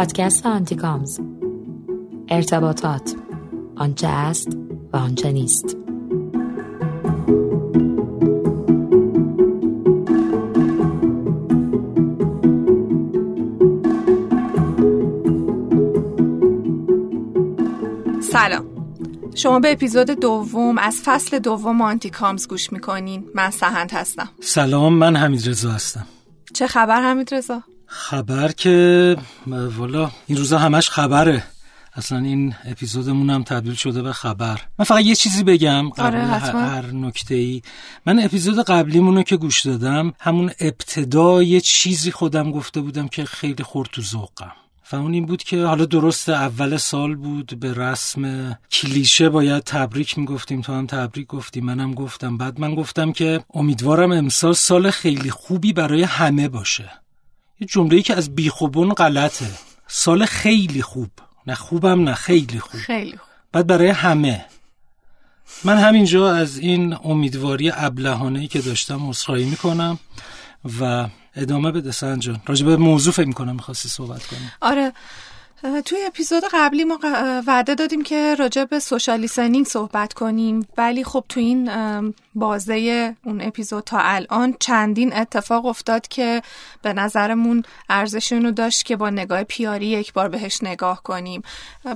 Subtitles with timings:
[0.00, 1.20] پادکست آنتیکامز.
[2.28, 3.16] ارتباطات.
[3.76, 4.48] آنچه است
[4.92, 5.76] و آنچه نیست.
[18.20, 18.66] سلام.
[19.34, 23.24] شما به اپیزود دوم از فصل دوم آنتی کامز گوش می‌کنین.
[23.34, 24.28] من سهند هستم.
[24.40, 26.06] سلام من حمید رضا هستم.
[26.54, 27.62] چه خبر حمید رضا
[27.92, 31.42] خبر که والا این روزا همش خبره.
[31.94, 34.60] اصلا این اپیزودمون هم تبدیل شده به خبر.
[34.78, 36.26] من فقط یه چیزی بگم قبل آره،.
[36.26, 37.62] هر نکته ای
[38.06, 43.24] من اپیزود قبلیمون رو که گوش دادم همون ابتدا یه چیزی خودم گفته بودم که
[43.24, 44.52] خیلی خورد تو ذوقم.
[44.92, 50.18] و اون این بود که حالا درست اول سال بود به رسم کلیشه باید تبریک
[50.18, 52.36] می‌گفتیم تو هم تبریک گفتی منم گفتم.
[52.36, 56.90] بعد من گفتم که امیدوارم امسال سال خیلی خوبی برای همه باشه.
[57.60, 59.50] یه جمله که از بیخوبون غلطه.
[59.86, 61.10] سال خیلی خوب.
[61.46, 62.80] نه خوبم نه خیلی خوب.
[62.80, 63.28] خیلی خوب.
[63.52, 64.44] بعد برای همه.
[65.64, 69.98] من همینجا از این امیدواری ابلهانه که داشتم عذرخواهی می‌کنم
[70.80, 72.40] و ادامه بده سنجان.
[72.46, 74.92] راجع به موضوع فکر می‌کنم می‌خواستی صحبت کنم آره.
[75.84, 76.98] توی اپیزود قبلی ما
[77.46, 80.66] وعده دادیم که راجع به سوشال لیسنینگ صحبت کنیم.
[80.78, 81.70] ولی خب تو این
[82.34, 84.56] بازه اون اپیزود تا الان.
[84.60, 86.42] چندین اتفاق افتاد که
[86.82, 91.42] به نظرمون ارزش اینو داشت که با نگاه پیاری یک بار بهش نگاه کنیم.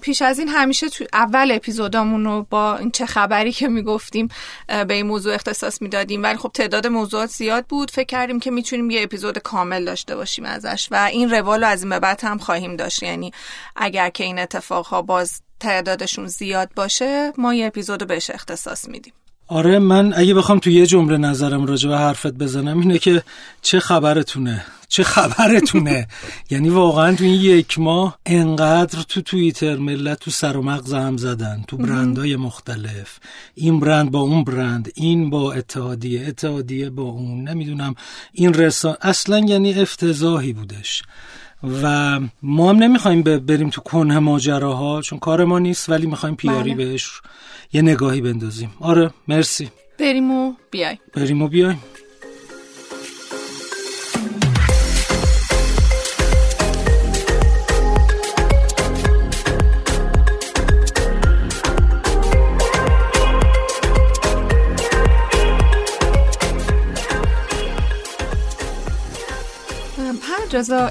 [0.02, 4.28] پیش از این همیشه تو اول اپیزودامون رو با این چه خبری که می‌گفتیم
[4.66, 6.22] به این موضوع اختصاص می‌دادیم.
[6.22, 7.91] ولی خب تعداد موضوعات زیاد بود.
[7.91, 11.82] فکر کردیم که می‌تونیم یه اپیزود کامل داشته باشیم ازش و این روال رو از
[11.82, 13.02] این به بعد هم خواهیم داشت.
[13.02, 13.32] یعنی
[13.76, 19.12] اگر که این اتفاقها باز تعدادشون زیاد باشه ما یه اپیزود رو بهش اختصاص میدیم.
[19.48, 23.23] آره من اگه بخوام تو یه جمله نظرم راجع به حرفت بزنم اینه که
[23.62, 26.09] چه خبرتونه؟ چه خبرتونه؟
[26.50, 31.16] یعنی واقعا تو این یک ماه انقدر تو توییتر ملت تو سر و مغز هم
[31.16, 33.19] زدن تو برندهای مختلف.
[33.54, 37.94] این برند با اون برند این با اتحادیه اتحادیه با اون نمی‌دونم.
[38.33, 41.03] این رسان اصلا یعنی افتضاحی بودش.
[41.83, 46.75] و ما هم نمی‌خوایم بریم تو کنه ماجراها چون کار ما نیست ولی می‌خوایم پیاری
[46.75, 46.84] بله.
[46.84, 47.21] بهش
[47.74, 48.74] یه نگاهی بندازیم.
[48.80, 49.70] آره مرسی.
[49.98, 51.82] بریم و بیای بریم و بیایم.
[70.22, 70.91] پرد رضا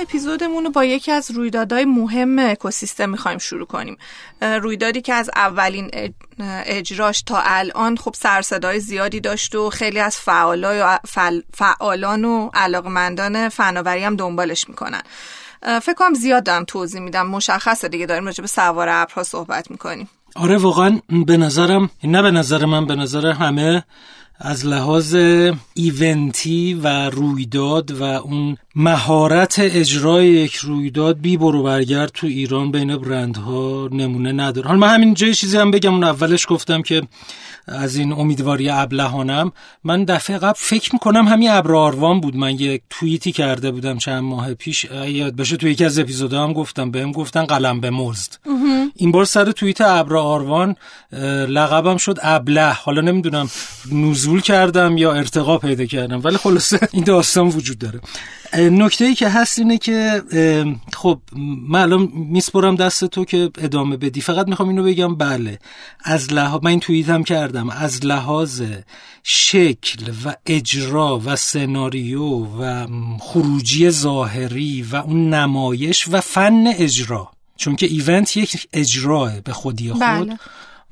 [0.00, 3.96] اپیزودمون رو با یکی از رویدادهای مهم اکوسیستم می‌خوایم شروع کنیم.
[4.40, 6.12] رویدادی که از اولین اج-
[6.66, 10.98] اجراش تا الان خب سرصدای زیادی داشت و خیلی از فعالای
[11.54, 15.02] فعالان و علاقمندان فناوری هم دنبالش می‌کنن.
[15.62, 17.26] فکر کنم زیاد دارم توضیح میدم.
[17.26, 20.08] مشخصه دیگه داریم راجع به سوار ابرها صحبت می‌کنیم.
[20.36, 23.84] آره واقعا به نظرم نه به نظر من به نظر همه
[24.40, 25.14] از لحاظ
[25.74, 32.96] ایونتی و رویداد و اون مهارت اجرای یک رویداد بی برو برگرد تو ایران بین
[32.96, 34.66] برندها نمونه نداره.
[34.68, 35.94] حالا من همین جای چیزی هم بگم.
[35.94, 37.02] اون اولش گفتم که
[37.68, 39.52] از این امیدواری ابلهانم
[39.84, 42.36] من دفعه قبل فکر می‌کنم همین ابر آروان بود.
[42.36, 44.84] من یک توییتی کرده بودم چند ماه پیش.
[45.08, 46.90] یاد باشه تو یکی از اپیزودها هم گفتم.
[46.90, 48.36] بهم گفتن قلم به مزد.
[48.96, 50.76] این بار سر توییت ابر آروان
[51.12, 52.72] اه، لقبم شد ابله.
[52.72, 53.50] حالا نمی‌دونم
[53.92, 56.20] نزول کردم یا ارتقا پیدا کردم.
[56.24, 58.00] ولی خلاصه این داستان وجود داره.
[58.54, 60.22] نکته ای که هست اینه که
[60.92, 61.20] خب
[61.68, 64.20] من الان میسپرم دست تو که ادامه بدی.
[64.20, 65.58] فقط می‌خوام اینو بگم بله
[66.04, 67.70] از لحاظ من این توییت هم کردم.
[67.70, 68.62] از لحاظ
[69.22, 72.86] شکل و اجرا و سناریو و
[73.20, 79.92] خروجی ظاهری و اون نمایش و فن اجرا چون که ایونت یک اجراه به خودی
[79.92, 80.00] خود.
[80.00, 80.38] بله.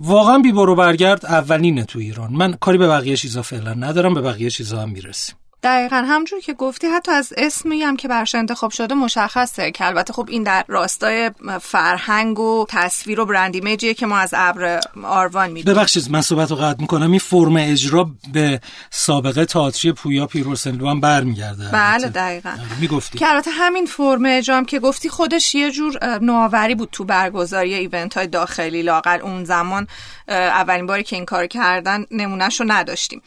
[0.01, 2.33] واقعا بی برو برگرد اولینه تو ایران.
[2.33, 5.37] من کاری به بقیه چیزا فعلا ندارم به بقیه چیزا هم می‌رسیم.
[5.63, 10.13] دقیقا همجور که گفتی حتی از اسمی هم که برش انتخاب شده مشخصه که البته
[10.13, 11.31] خب این در راستای
[11.63, 15.79] فرهنگ و تصویر و برند ایمیجیه که ما از ابر آروان می‌دونیم.
[15.79, 17.11] ببخشید من صحبت رو قطع می‌کنم.
[17.11, 18.61] این فرم اجرا به
[18.91, 21.69] سابقه تئاتری پویا پیرحسینلو هم برمیگرده.
[21.73, 22.53] بله دقیقا.
[22.81, 23.19] می‌گفتی.
[23.19, 28.17] که البته همین فرم اجرام که گفتی خودش یه جور نوآوری بود تو برگزاری ایونت
[28.17, 29.87] های داخلی لاقل اون زمان.
[30.29, 33.23] اولین باری که این کار کردن نمونهش رو نداشتیم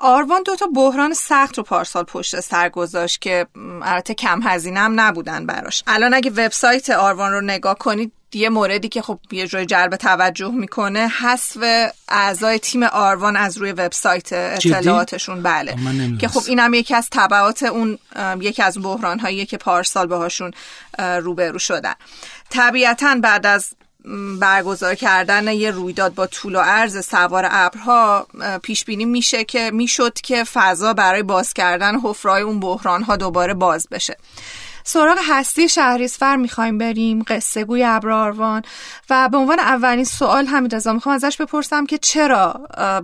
[0.00, 3.46] آروان دوتا بحران سخت رو پارسال پشت سر گذاشت که
[3.82, 5.82] البته کم هزینه هم نبودن براش.
[5.86, 10.50] الان اگه وبسایت آروان رو نگاه کنید یه موردی که خب یه جای جلب توجه
[10.50, 11.56] می‌کنه حذف
[12.08, 15.76] اعضای تیم آروان از روی وبسایت اطلاعاتشون بله.
[16.20, 17.98] که خب اینم یکی از تبعات اون
[18.40, 20.50] یکی از بحران هایی که پارسال باهاشون
[20.98, 21.94] روبرو شدن.
[22.50, 23.74] طبیعتا بعد از
[24.40, 28.26] برگزار کردن یه رویداد با طول و عرض سوار ابرها
[28.62, 33.54] پیش بینی میشه که می‌شد که فضا برای باز کردن حفرهای اون بحران ها دوباره
[33.54, 34.16] باز بشه.
[34.84, 38.62] سراغ هستی شهریسفر می‌خوایم بریم قصه گوی ابراروان
[39.10, 42.52] و به عنوان اولین سوال همین رضا می‌خوام ازش بپرسم که چرا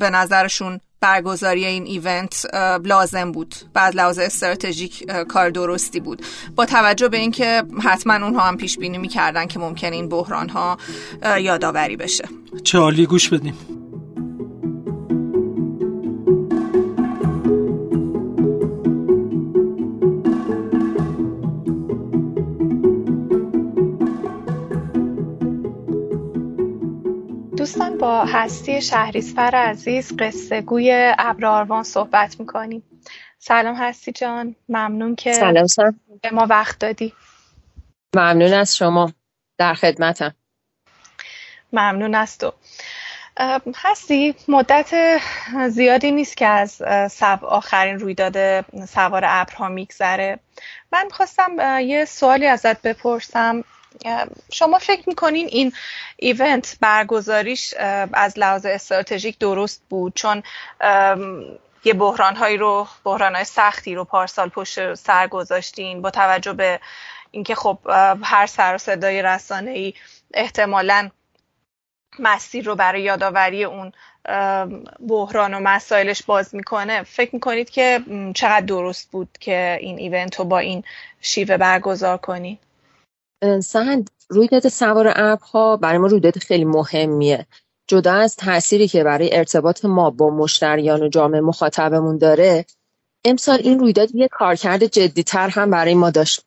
[0.01, 2.47] به نظرشون برگزاری این ایونت
[2.85, 3.55] لازم بود.
[3.75, 6.23] بعد لحاظ استراتژیک کار درستی بود.
[6.57, 10.79] با توجه به اینکه حتما اونها هم پیش بینی می‌کردن که ممکن این بحران ها
[11.39, 12.25] یادآوری بشه.
[12.65, 13.55] چه گوش بدیم.
[27.67, 32.83] دوستان با هستی شهریسفر عزیز قصه گوی ابراروان صحبت می‌کنیم.
[33.39, 34.55] سلام هستی جان.
[34.69, 36.01] ممنون که سلام سلام.
[36.23, 37.13] به ما وقت دادی.
[38.17, 39.13] ممنون از شما.
[39.59, 40.35] در خدمتم.
[41.73, 42.53] ممنون از تو.
[43.75, 45.21] هستی مدت
[45.69, 46.71] زیادی نیست که از
[47.13, 50.39] سب آخرین رویداد سوار ابرها میگذره.
[50.93, 53.65] من می‌خواستم یه سوالی ازت بپرسم.
[54.53, 55.73] شما فکر می‌کنین این
[56.17, 57.75] ایونت برگزاریش
[58.13, 60.43] از لحاظ استراتژیک درست بود؟ چون
[61.85, 66.81] یه بحران هایی رو بحران های سختی رو پارسال پشت سر گذاشتین با توجه به
[67.31, 67.79] اینکه خب
[68.23, 69.95] هر سر و صدای رسانه ای
[70.35, 71.11] احتمالا
[72.19, 73.93] مسیر رو برای یادآوری اون
[75.09, 77.03] بحران و مسائلش باز می‌کنه.
[77.03, 78.01] فکر می‌کنید که
[78.35, 80.85] چقدر درست بود که این ایونت رو با این
[81.21, 82.59] شیوه برگزار کنید
[83.61, 87.47] سهند رویداد سوار ابرها برای ما رویداد خیلی مهمیه.
[87.89, 92.65] جدا از تأثیری که برای ارتباط ما با مشتریان و جامعه مخاطبمون داره
[93.25, 96.45] امسال این رویداد یه کارکرد جدیتر هم برای ما داشت.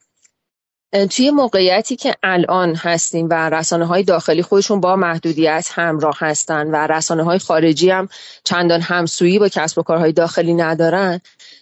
[1.09, 6.75] توی موقعیتی که الان هستیم و رسانه های داخلی خودشون با محدودیت همراه هستن و
[6.75, 8.09] رسانه های خارجی هم
[8.43, 11.21] چندان همسویی با کسب و کارهای داخلی ندارن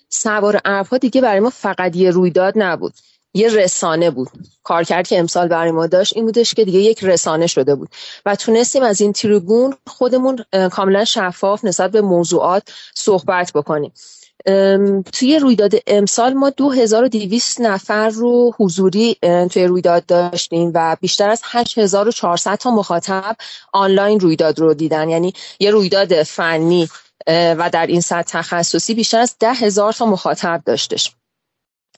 [0.09, 2.93] سوار ابرها دیگه برای ما فقط یه رویداد نبود.
[3.37, 4.27] یه رسانه بود.
[4.63, 7.89] کارکرد که امسال برای ما داشت این بودش که دیگه یک رسانه شده بود.
[8.25, 12.63] و تونستیم از این تریبون خودمون کاملا شفاف نسبت به موضوعات
[12.95, 13.93] صحبت بکنیم.
[15.13, 19.17] توی رویداد امسال ما 2200 نفر رو حضوری
[19.51, 23.35] توی رویداد داشتیم و بیشتر از 8400 تا مخاطب
[23.73, 25.09] آنلاین رویداد رو دیدن.
[25.09, 26.89] یعنی یه رویداد فنی
[27.27, 31.11] و در این سطح تخصصی بیشتر از 10000 تا مخاطب داشتش.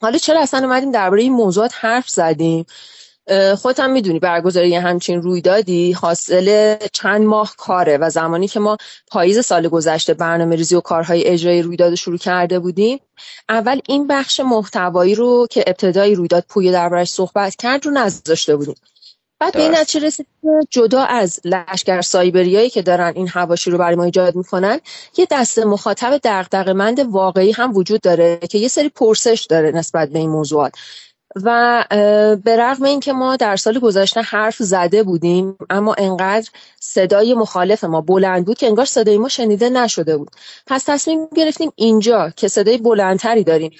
[0.00, 2.66] حالا چرا اصلا اومدیم درباره این موضوعات حرف زدیم؟
[3.58, 8.76] خودت هم می‌دونی برگزاری همچین رویدادی حاصل چند ماه کاره و زمانی که ما
[9.10, 12.98] پاییز سال گذشته برنامه ریزی و کارهای اجرایی رویداد شروع کرده بودیم
[13.48, 18.74] اول این بخش محتوایی رو که ابتدای رویداد پویه دربارش صحبت کرد رو نذاشته بودیم.
[19.40, 20.26] بعد به این نتیجه رسید
[20.70, 24.80] جدا از لشکر سایبریایی که دارن این حواشی رو برای ما ایجاد می‌کنن
[25.16, 30.18] یه دست مخاطب دغدغه‌مند واقعی هم وجود داره که یه سری پرسش داره نسبت به
[30.18, 30.72] این موضوعات.
[31.36, 31.84] و
[32.44, 36.48] به رغم اینکه ما در سال گذشته حرف زده بودیم اما انقدر
[36.80, 40.30] صدای مخالف ما بلند بود که انگار صدای ما شنیده نشده بود.
[40.66, 43.70] پس تصمیم گرفتیم اینجا که صدای بلندتری داریم.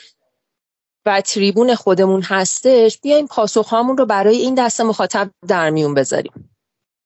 [1.07, 6.50] و تریبون خودمون هستش بیایم پاسخهامون رو برای این دسته مخاطب در میون بذاریم.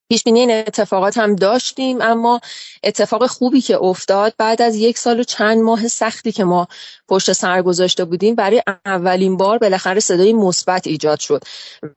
[0.08, 2.40] پیش بینی این اتفاقات هم داشتیم اما
[2.84, 6.68] اتفاق خوبی که افتاد بعد از یک سال و چند ماه سختی که ما
[7.08, 11.42] پشت سر گذاشته بودیم برای اولین بار بالاخره صدای مثبت ایجاد شد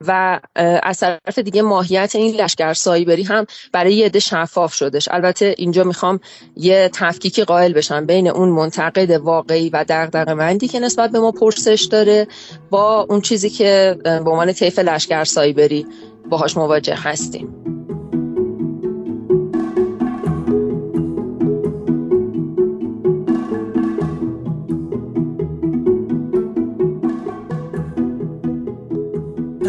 [0.08, 0.40] و
[0.84, 5.08] از طرف دیگه ماهیت این لشکر سایبری هم برای یه عده شفاف شدش.
[5.12, 6.20] البته اینجا می‌خوام
[6.56, 11.88] یه تفکیکی قائل بشم بین اون منتقد واقعی و دغدغه‌مندی که نسبت به ما پرسش
[11.92, 12.28] داره
[12.70, 15.86] با اون چیزی که به عنوان طیف لشکر سایبری
[16.30, 17.68] باهاش مواجه هستیم.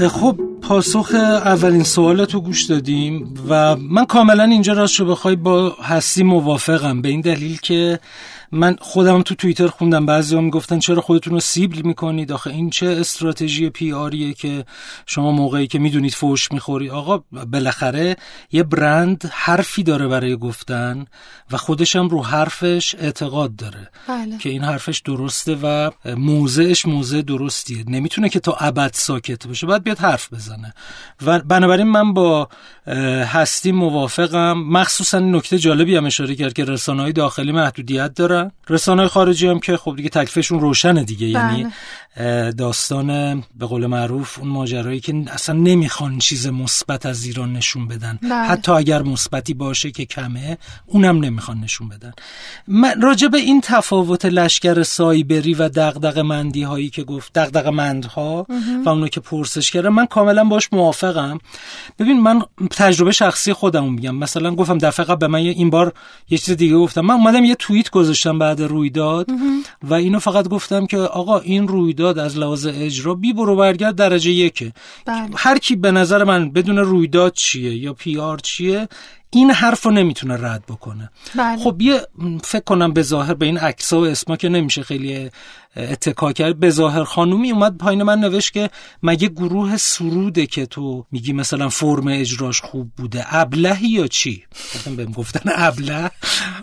[0.08, 5.76] خب پاسخ اولین سوالت رو گوش دادیم و من کاملا اینجا راست رو بخوای با
[5.82, 8.00] هستی موافقم به این دلیل که
[8.52, 12.71] من خودم تو توییتر خوندم بعضی ها می‌گفتن چرا خودتون رو سیبل می‌کنید؟ آخه این
[12.71, 14.64] چه استراتژی پی آریه که
[15.07, 18.17] شما موقعی که می‌دونید فوش می‌خورید آقا بالاخره
[18.52, 21.05] یه برند حرفی داره برای گفتن
[21.50, 24.38] و خودش هم رو حرفش اعتقاد داره بله.
[24.38, 27.85] که این حرفش درسته و موضعش موضع درستیه.
[27.88, 30.75] نمی‌تونه که تا ابد ساکت باشه باید بیاد حرف بزنه.
[31.26, 32.49] و بنابراین من با
[33.25, 34.52] هستی موافقم.
[34.52, 38.52] مخصوصا نکته جالبی هم اشاره کرد که رسانه های داخلی محدودیت دارن.
[38.68, 41.26] رسانه های خارجی هم که خب دیگه تکلیفشون روشنه دیگه.
[41.26, 41.73] یعنی بله.
[42.56, 48.18] داستان به قول معروف اون ماجرایی که اصلا نمی‌خوان چیز مثبت از ایران نشون بدن.
[48.22, 48.34] بله.
[48.34, 52.12] حتی اگر مثبتی باشه که کمه اونم نمی‌خوان نشون بدن.
[52.68, 58.46] من راجع به این تفاوت لشکر سایبری و دغدغه مندی هایی که گفت دغدغه مندها
[58.84, 61.38] و اونو که پرسش کردم من کاملا باش موافقم.
[61.98, 64.14] ببین من تجربه شخصی خودم میگم.
[64.14, 65.92] مثلا گفتم دفعه قبل به من این بار
[66.30, 67.00] یه چیز دیگه گفتم.
[67.00, 69.26] من اومدم یه توییت گذاشتم بعد رویداد
[69.82, 74.30] و اینو فقط گفتم که آقا این رویداد از لحاظ اجرا بی برو برگرد درجه
[74.30, 74.72] یکه
[75.06, 75.28] بله.
[75.36, 78.88] هر کی به نظر من بدون رویداد چیه یا پی آر چیه
[79.30, 81.62] این حرف رو نمی‌تونه رد بکنه بله.
[81.62, 82.00] خب یه
[82.44, 85.30] فکر کنم به ظاهر به این عکس و اسما که نمیشه خیلی
[85.76, 86.60] اتکا کرد.
[86.60, 88.70] به ظاهر خانومی اومد پایین من نوشت که
[89.02, 94.44] مگه گروه سروده که تو میگی مثلا فرم اجراش خوب بوده ابلهی یا چی؟
[94.75, 96.10] گفتم بهم گفتن ابله.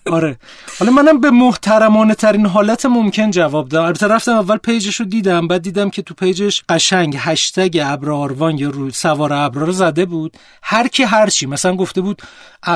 [0.05, 0.38] آره.
[0.79, 3.85] حالا منم به محترمانه ترین حالت ممکن جواب دادم.
[3.85, 7.79] البته رفتم اول page ش رو دیدم بعد دیدم که تو page ش قشنگ هشتگ
[7.84, 10.38] ابر آروان یا روی سوار ابرار زده بود.
[10.63, 11.45] هر کی هر چی.
[11.45, 12.21] مثلا گفته بود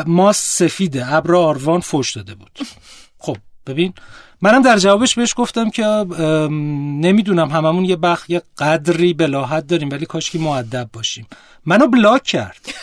[0.05, 2.59] ما سفیده ابر آروان فوش داده بود.
[3.17, 3.93] خب ببین
[4.41, 5.83] منم در جوابش بهش گفتم که
[7.01, 11.27] نمی‌دونم هممون یه بخ یه قدری بلاهت داریم ولی کاش که مؤدب باشیم.
[11.65, 12.73] منو block کرد.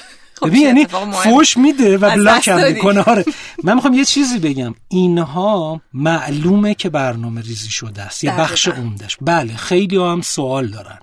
[0.42, 3.00] ببین یعنی فوش میده و بلاک هم می‌کنه.
[3.00, 3.24] آره.
[3.64, 4.74] من می‌خوام یه چیزی بگم.
[4.88, 8.24] اینها معلومه که برنامه ریزی شده است.
[8.24, 10.98] یه بخش اومدش بله خیلی هم سوال دارن.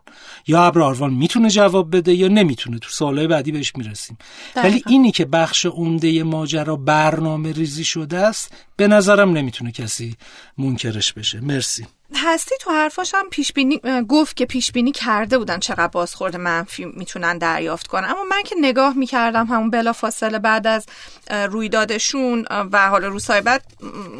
[0.47, 4.17] یا ابراروان می‌تونه جواب بده یا نمی‌تونه؟ تو سوالای بعدی بهش می‌رسیم.
[4.55, 10.15] ولی اینی که بخش عمده ماجرا برنامه ریزی شده است به نظرم نمی‌تونه کسی
[10.57, 11.39] منکرش بشه.
[11.41, 11.85] مرسی.
[12.15, 16.85] هستی تو حرفاش هم پیش بینی گفت که پیش بینی کرده بودن چقدر بازخورد منفی
[16.85, 18.09] می‌تونن دریافت کنن.
[18.09, 20.85] اما من که نگاه می‌کردم همون بلا فاصله بعد از
[21.29, 23.63] رویدادشون و حالا روزهای بعد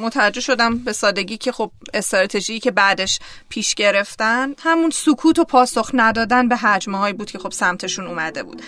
[0.02, 3.20] متوجه شدم به سادگی که خب استراتژی که بعدش
[3.50, 8.44] پیش گرفتن همون سکوت و پاسخ ندادن به حجمه هایی بود که خب سمتشون اومده
[8.44, 8.62] بود.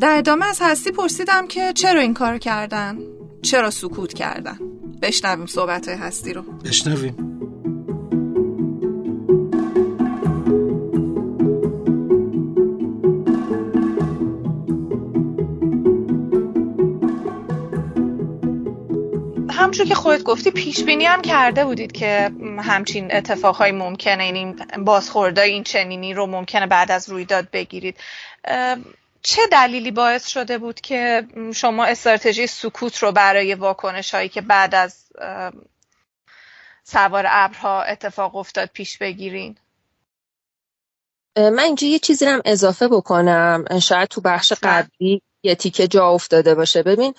[0.00, 2.98] در ادامه از هستی پرسیدم که چرا این کار کردن؟
[3.42, 4.58] چرا سکوت کردن؟
[5.02, 6.42] بشنویم صحبت هستی رو.
[6.42, 7.33] بشنویم.
[19.74, 25.50] همونجور که خودت گفتی پیش بینی هم کرده بودید که همچین اتفاقهایی ممکنه این بازخوردهای
[25.50, 27.96] این چنینی رو ممکنه بعد از رویداد بگیرید.
[29.22, 34.74] چه دلیلی باعث شده بود که شما استراتژی سکوت رو برای واکنش هایی که بعد
[34.74, 35.04] از
[36.84, 39.56] سوار ابرها اتفاق افتاد پیش بگیرین؟
[41.36, 43.64] من اینجا یه چیزی هم اضافه بکنم.
[43.82, 46.82] شاید تو بخش قبلی یه تیکه جا افتاده باشه.
[46.82, 47.14] ببین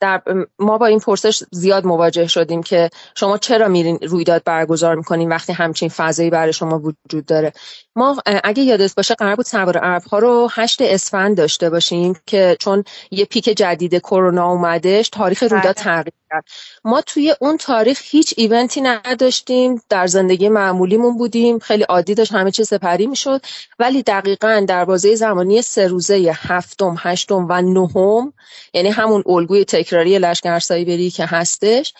[0.00, 0.22] در
[0.58, 5.52] ما با این پرسش زیاد مواجه شدیم که شما چرا میرین رویداد برگزار می‌کنین وقتی
[5.52, 7.52] همچین فضایی برای شما وجود داره
[7.96, 12.84] ما اگه یادت باشه قرار بود سوار ها رو هشت اسفند داشته باشیم که چون
[13.10, 15.72] یه پیک جدید کرونا اومدش تاریخ رویداد بله.
[15.72, 16.44] تغییر کرد
[16.84, 22.50] ما توی اون تاریخ هیچ ایونتی نداشتیم در زندگی معمولیمون بودیم خیلی عادی داشت همه
[22.50, 23.40] چیز سپری می‌شد.
[23.78, 28.32] ولی دقیقا در بازه زمانی سه روزه هفتم هشتم و نهم
[28.74, 31.94] یعنی همون الگوی تکراری لشکر بری که هستش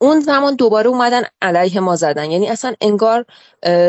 [0.00, 2.30] اون زمان دوباره اومدن علیه ما زدن.
[2.30, 3.24] یعنی اصلا انگار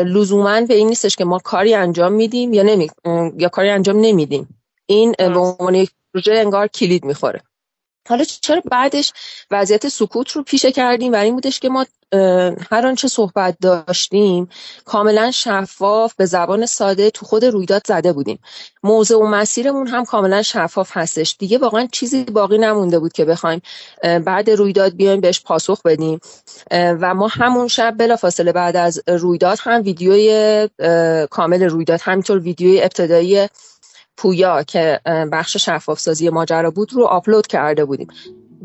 [0.06, 2.90] لزوما به این نیستش که ما کاری انجام میدیم یا نمی...
[3.38, 4.62] یا کاری انجام نمیدیم.
[4.86, 7.40] این به عنوان یک پروژه انگار کلید می‌خوره.
[8.08, 9.12] حالا چرا بعدش
[9.50, 11.86] وضعیت سکوت رو پیشه کردیم؟ و این بودش که ما
[12.70, 14.48] هر آنچه صحبت داشتیم
[14.84, 18.38] کاملا شفاف به زبان ساده تو خود رویداد زده بودیم.
[18.82, 21.36] موضوع و مسیرمون هم کاملا شفاف هستش.
[21.38, 23.62] دیگه واقعا چیزی باقی نمونده بود که بخوایم
[24.02, 26.20] بعد رویداد بیایم بهش پاسخ بدیم.
[26.70, 30.68] و ما همون شب بلافاصله بعد از رویداد هم ویدیوی
[31.30, 33.48] کامل رویداد همینطور ویدیوی ابتدایی
[34.16, 35.00] پویا که
[35.32, 38.08] بخش شفاف سازی ماجرا بود رو آپلود کرده بودیم.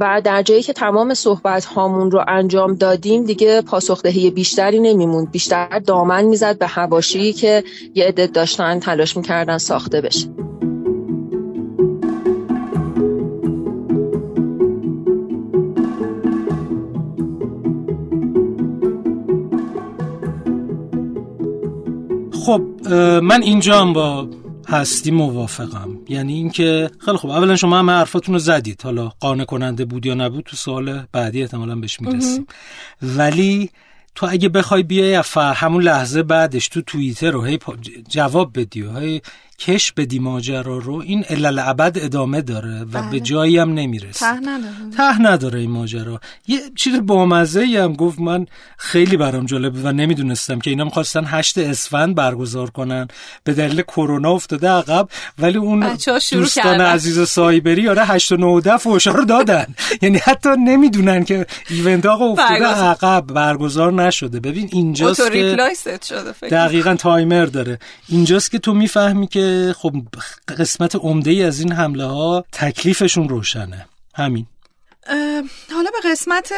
[0.02, 5.32] و در جایی که تمام صحبت هامون رو انجام دادیم دیگه پاسخدهی بیشتری نمیموند.
[5.32, 7.64] بیشتر دامن می‌زد به هواشی که
[7.96, 10.30] یه عدت داشتن تلاش می‌کردن ساخته بشه.
[22.46, 22.62] خب
[23.24, 24.28] من اینجا هم با
[24.70, 25.98] هستی موافقم.
[26.10, 27.32] یعنی اینکه خیلی خوب.
[27.32, 28.82] اولا شما همه حرفاتون رو زدید.
[28.82, 32.48] حالا قانع کننده بود یا نبود تو سوال بعدی احتمالا بهش می‌رسیم.
[33.02, 33.70] ولی
[34.16, 37.60] تو اگه بخوای بیای همون لحظه بعدش تو توییتر رو هی
[38.10, 39.22] جواب بدی و هی
[39.60, 43.12] کش بدی ماجرا رو این علل ابد ادامه داره و بله.
[43.12, 44.20] به جایی هم نمی‌رسه.
[44.20, 44.74] ته نداره.
[44.98, 46.20] ته نداره این ماجرا.
[46.48, 48.46] یه چیز بامزه هم گفت من
[48.78, 53.08] خیلی برام جالب و نمی‌دونستم که اینا می‌خواستن هشت اسفند برگزار کنن.
[53.44, 55.98] به دلیل کرونا افتاده عقب ولی اون
[56.32, 59.66] دوستان عزیز سایبری آره 8 و 9 فوشا رو دادن.
[60.02, 64.40] یعنی حتی نمی‌دونن که ایونت آقا افتاده عقب برگزار نشده.
[64.40, 65.58] ببین اینجاست که
[66.52, 67.80] دقیقا تایمر داره.
[68.08, 69.94] اینجاست که تو می‌فهمی که خب
[70.58, 73.86] قسمت عمده ای از این حمله ها تکلیفشون روشنه.
[74.16, 74.46] همین.
[75.74, 76.54] حالا به قسمت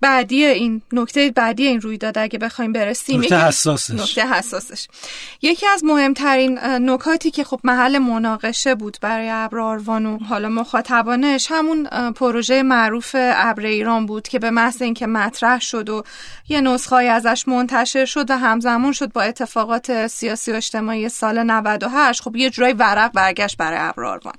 [0.00, 3.90] بعدی این نکته بعدی این رویداد اگه بخوایم برسیم نکته حساسش.
[3.90, 4.88] نکته حساسش.
[5.42, 12.10] یکی از مهمترین نکاتی که خب محل مناقشه بود برای ابراروان و حالا مخاطبانش همون
[12.10, 16.02] پروژه معروف ابر ایران بود که به محض اینکه مطرح شد و
[16.48, 22.22] یه نسخه ازش منتشر شد و همزمان شد با اتفاقات سیاسی و اجتماعی سال 98
[22.22, 24.34] خب یه جورایی ورق برگشت برای ابراروان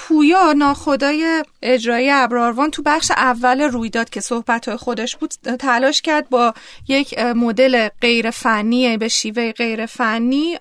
[0.00, 6.54] پویا ناخدای اجرایی ابراروان تو بخش اول رویداد که صحبت خودش بود تلاش کرد با
[6.88, 10.58] یک مدل غیر فنی به شیوه غیر فنی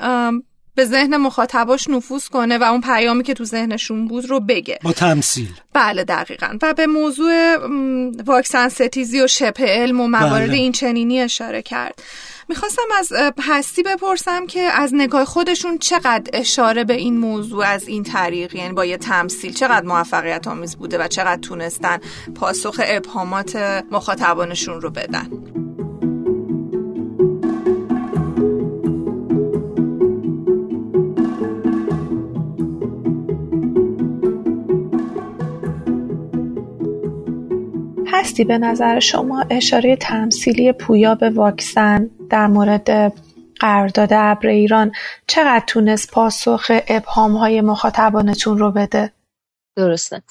[0.75, 4.79] به ذهن مخاطباش نفوذ کنه و اون پیامی که تو ذهنشون بود رو بگه.
[4.83, 5.49] با تمثیل.
[5.73, 6.57] بله دقیقا.
[6.61, 7.57] و به موضوع
[8.25, 10.57] واکسن ستیزی و شبه علم و موارد بله.
[10.57, 12.03] این چنینی اشاره کرد.
[12.49, 18.03] می‌خواستم از هستی بپرسم که از نگاه خودشون چقدر اشاره به این موضوع از این
[18.03, 21.99] طریق یعنی با یه تمثیل چقدر موفقیت آمیز بوده و چقدر تونستن
[22.35, 23.55] پاسخ ابهامات
[23.91, 25.29] مخاطبانشون رو بدن؟
[38.19, 43.13] هستی به نظر شما اشاره تمثیلی پویا به واکسن در مورد
[43.59, 44.91] قرارداد ابر ایران
[45.27, 49.11] چقدر تونست پاسخ ابهام های مخاطبانتون رو بده؟
[49.75, 50.21] درسته.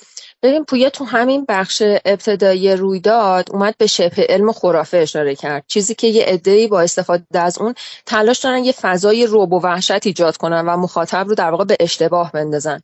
[0.42, 5.64] ببین پویا تو همین بخش ابتدایی رویداد اومد به شبه علم خرافه اشاره کرد.
[5.66, 7.74] چیزی که یه عده‌ای با استفاده از اون
[8.06, 11.76] تلاش دارن یه فضای روب و وحشت ایجاد کنن و مخاطب رو در واقع به
[11.80, 12.80] اشتباه بندازن.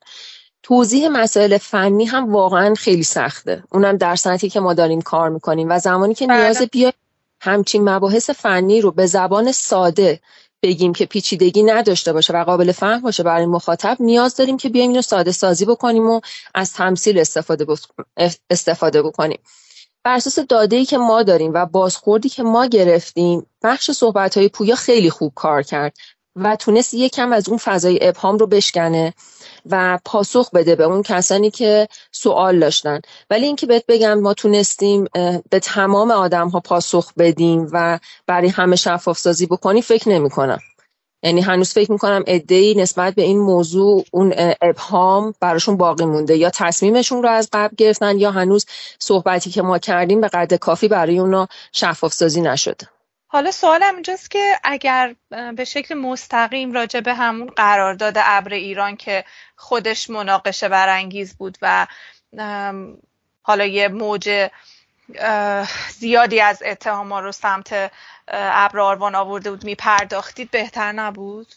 [0.64, 3.64] توضیح مسائل فنی هم واقعا خیلی سخته.
[3.72, 6.66] اونم در سنتی که ما داریم کار می‌کنیم و زمانی که نیاز بله.
[6.66, 6.92] بیا
[7.40, 10.20] همچین مباحث فنی رو به زبان ساده
[10.62, 14.90] بگیم که پیچیدگی نداشته باشه و قابل فهم باشه برای مخاطب نیاز داریم که بیایم
[14.90, 16.20] اینو ساده سازی بکنیم و
[16.54, 17.66] از تمثیل استفاده,
[18.50, 19.38] استفاده بکنیم.
[20.04, 24.48] بر اساس داده ای که ما داریم و بازخوردی که ما گرفتیم بخش صحبت های
[24.48, 25.96] پویا خیلی خوب کار کرد
[26.36, 29.14] و تونست یکم از اون فضای ابهام رو بشکنه.
[29.70, 33.00] و پاسخ بده به اون کسانی که سوال داشتن.
[33.30, 35.04] ولی اینکه بهت بگم ما تونستیم
[35.50, 40.58] به تمام آدم ها پاسخ بدیم و برای همه شفاف سازی بکنی فکر نمی کنم
[41.22, 46.36] یعنی هنوز فکر می‌کنم ای نسبت به این موضوع اون ابهام براشون باقی مونده.
[46.36, 48.66] یا تصمیمشون رو از قبل گرفتن یا هنوز
[48.98, 52.93] صحبتی که ما کردیم به قدر کافی برای اونا شفاف سازی نشده.
[53.34, 55.14] حالا سوالم اینجاست که اگر
[55.56, 59.24] به شکل مستقیم راجع به همون قرارداد ابر ایران که
[59.56, 61.86] خودش مناقشه برانگیز بود و
[63.42, 64.50] حالا یه موج
[65.90, 67.92] زیادی از اتهام رو سمت
[68.28, 71.54] ابر آروان آورده بود میپرداختید بهتر نبود؟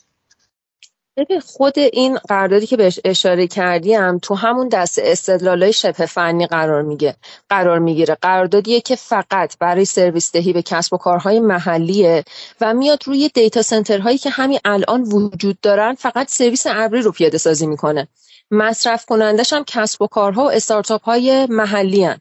[1.17, 6.81] ببین خود این قراردادی که بهش اشاره کردیم تو همون دست استدلالای شبه فنی قرار
[6.81, 7.15] میگه
[7.49, 8.17] قرار می‌گیره.
[8.21, 12.23] قراردادیه که فقط برای سرویس دهی به کسب و کارهای محلیه
[12.61, 17.37] و میاد روی دیتا سنترهایی که همین الان وجود دارن فقط سرویس ابری رو پیاده
[17.37, 18.07] سازی می‌کنه.
[18.51, 22.17] مصرف کنندش هم کسب و کارها و استارتاپ های محلی هن.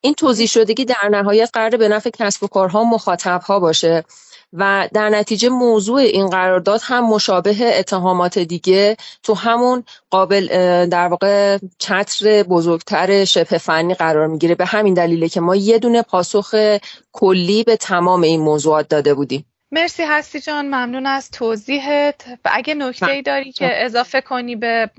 [0.00, 4.04] این توضیح شدگی در نهایت قرار به نفع کسب و کارها مخاطب ها باشه.
[4.52, 10.46] و در نتیجه موضوع این قرارداد هم مشابه اتهامات دیگه تو همون قابل
[10.86, 14.54] در واقع چتر بزرگتر شبه فنی قرار می‌گیره.
[14.54, 16.78] به همین دلیله که ما یه دونه پاسخ
[17.12, 19.46] کلی به تمام این موضوعات داده بودیم.
[19.70, 22.24] مرسی هستی جان ممنون از توضیحت.
[22.44, 24.90] و اگه نکته ای داری که اضافه کنی به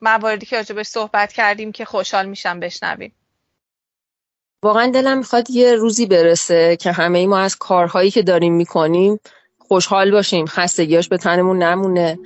[0.00, 3.12] مواردی که راجبش صحبت کردیم که خوشحال میشم بشنویم.
[4.66, 9.20] واقعا دلم می‌خواد یه روزی برسه که همه ای ما از کارهایی که داریم می‌کنیم
[9.58, 12.18] خوشحال باشیم خستگیاش به تنمون نمونه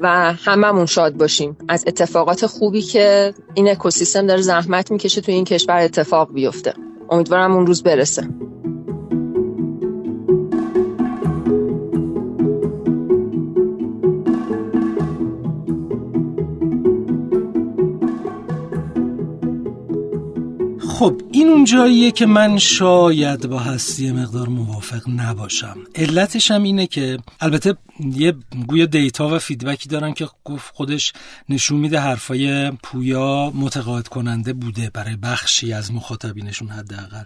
[0.00, 1.56] و هممون شاد باشیم.
[1.68, 6.72] از اتفاقات خوبی که این اکوسیستم داره زحمت می‌کشه توی این کشور اتفاق بیفته.
[7.10, 8.28] امیدوارم اون روز برسه.
[20.98, 25.76] خب این اون جاییه که من شاید با هستی مقدار موافق نباشم.
[25.94, 28.34] علتش هم اینه که البته یه
[28.66, 31.12] گویا دیتا و فیدبکی دارن که گفت خودش
[31.48, 37.24] نشون میده حرفای پویا متقاعد کننده بوده برای بخشی از مخاطبینشون حداقل.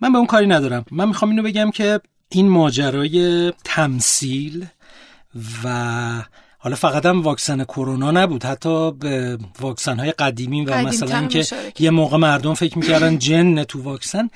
[0.00, 0.84] من به اون کاری ندارم.
[0.90, 4.66] من می‌خوام اینو بگم که این ماجرای تمثیل
[5.64, 6.22] و
[6.68, 11.46] حالا فقط هم واکسن کرونا نبود حتی به واکسن های قدیمی و مثلا که.
[11.78, 14.30] یه موقع مردم فکر می‌کردن جن تو واکسن.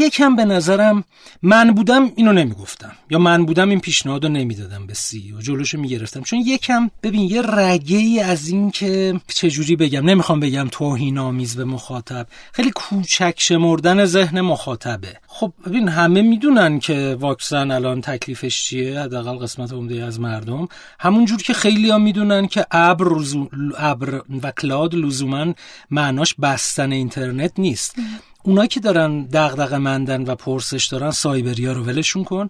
[0.00, 1.04] یکم به نظرم
[1.42, 2.92] من بودم اینو نمی‌گفتم.
[3.10, 6.22] یا من بودم این پیشنهاد رو نمی‌دادم به سی و جلوشو می‌گرفتم.
[6.22, 10.06] چون یکم ببین یه رگه ای از این که چجوری بگم.
[10.06, 12.26] نمی‌خوام بگم توهین آمیز به مخاطب.
[12.52, 15.16] خیلی کوچک شمردن ذهن مخاطبه.
[15.26, 20.68] خب ببین همه می‌دونن که واکسن الان تکلیفش چیه؟ حداقل قسمت عمده از مردم.
[21.00, 23.06] همونجور که خیلی ها می‌دونن که ابر
[23.78, 25.54] ابر و کلاد لزوما
[25.90, 27.96] معناش بستن اینترنت نیست.
[28.42, 32.48] اونا که دارن دغدغه مندن و پرسش دارن سایبریا رو ولشون کن.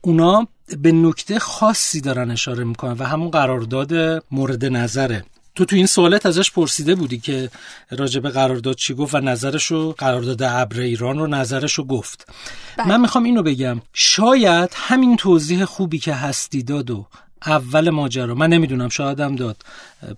[0.00, 5.24] اونا به نکته خاصی دارن اشاره می‌کنن و همون قرارداد مورد نظره.
[5.54, 7.50] تو تو این سوالت ازش پرسیده بودی که
[7.90, 12.28] راجع به قرارداد چی گفت و نظرشو قرارداد ابر ایران رو نظرشو گفت.
[12.76, 12.88] بله.
[12.88, 13.80] من می‌خوام اینو بگم.
[13.92, 17.06] شاید همین توضیح خوبی که هستی داد و
[17.46, 19.56] اول ماجرا من نمی‌دونم شایدم داد.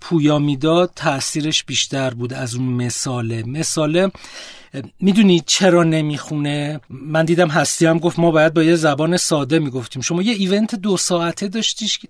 [0.01, 3.42] پویا می‌داد تاثیرش بیشتر بود از اون مثاله.
[3.42, 4.11] مثاله
[5.01, 10.03] می‌دونی چرا نمی‌خونه؟ من دیدم هستی هم گفت ما باید با یه زبان ساده می‌گفتیم.
[10.03, 11.49] شما یه ایونت دو ساعته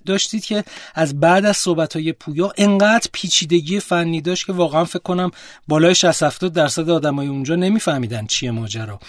[0.07, 5.03] داشتید که از بعد از صحبت های پویا انقدر پیچیدگی فنی داشت که واقعا فکر
[5.03, 5.31] کنم
[5.69, 9.01] بالای 60 70 درصد آدمای اونجا نمیفهمیدن چیه ماجرا.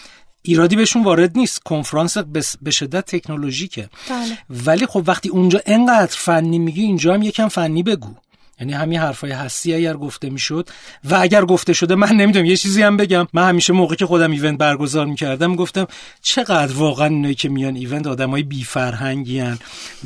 [0.41, 1.59] ایرادی بهشون وارد نیست.
[1.63, 2.17] کنفرانس
[2.61, 3.89] به شدت تکنولوژیکه.
[4.09, 4.37] بله.
[4.65, 8.15] ولی خب وقتی اونجا انقدر فنی میگی اینجا هم یکم فنی بگو.
[8.63, 10.69] یعنی همین حرفای هستی اگر گفته می‌شد
[11.03, 13.27] و اگر گفته شده من نمی‌دونم یه چیزی هم بگم.
[13.33, 15.87] من همیشه موقعی که خودم event برگزار می‌کردم گفتم
[16.21, 19.43] چقدر واقعا اینایی که میان event آدمای بی فرهنگی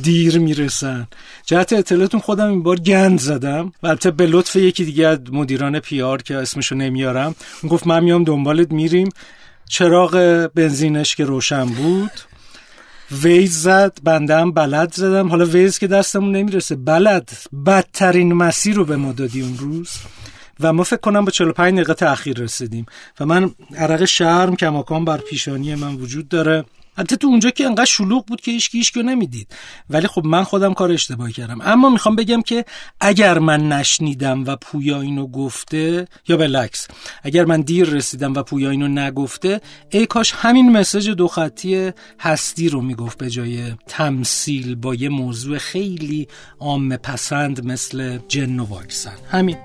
[0.02, 1.08] دیر می‌رسن.
[1.46, 3.74] جهت اطلاعتون خودم این بار گند زدم.
[3.84, 7.36] و البته به لطف یکی دیگه از مدیران PR که اسمشو نمیارم
[7.70, 9.10] گفت من میام دنبالت میریم.
[9.70, 12.12] چراغ بنزینش که روشن بود.
[13.12, 15.30] Waze زد بنده هم بلد زدم.
[15.30, 16.76] حالا Waze که دستمون نمی‌رسه.
[16.76, 17.30] بلد
[17.66, 19.90] بدترین مسیر رو به ما دادی اون روز.
[20.60, 22.86] و ما فکر کنم با 45 دقیقه تاخیر رسیدیم.
[23.20, 26.66] و من عرق شرم کماکان بر پیشانی من وجود داره.
[26.98, 29.48] حتی تو اونجا که انقدر شلوغ بود که هیچ هیچ نمی‌دید.
[29.90, 31.62] ولی خب من خودم کار اشتباهی کردم.
[31.62, 32.66] اما می‌خوام بگم که
[33.00, 36.88] اگر من نشنیدم و پویا اینو گفته یا بالعکس
[37.24, 42.70] اگر من دیر رسیدم و پویا اینو نگفته ای کاش همین مسج دو خطی هستی
[42.70, 46.28] رو می‌گفت به جای تمثیل با یه موضوع خیلی
[46.60, 49.58] عام پسند مثل جن و واکسن همین.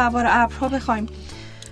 [0.00, 1.06] سوار ابرها بخوایم.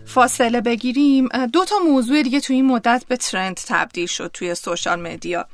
[0.06, 1.28] فاصله بگیریم.
[1.52, 5.46] دو تا موضوع دیگه توی این مدت به trend تبدیل شد توی social media.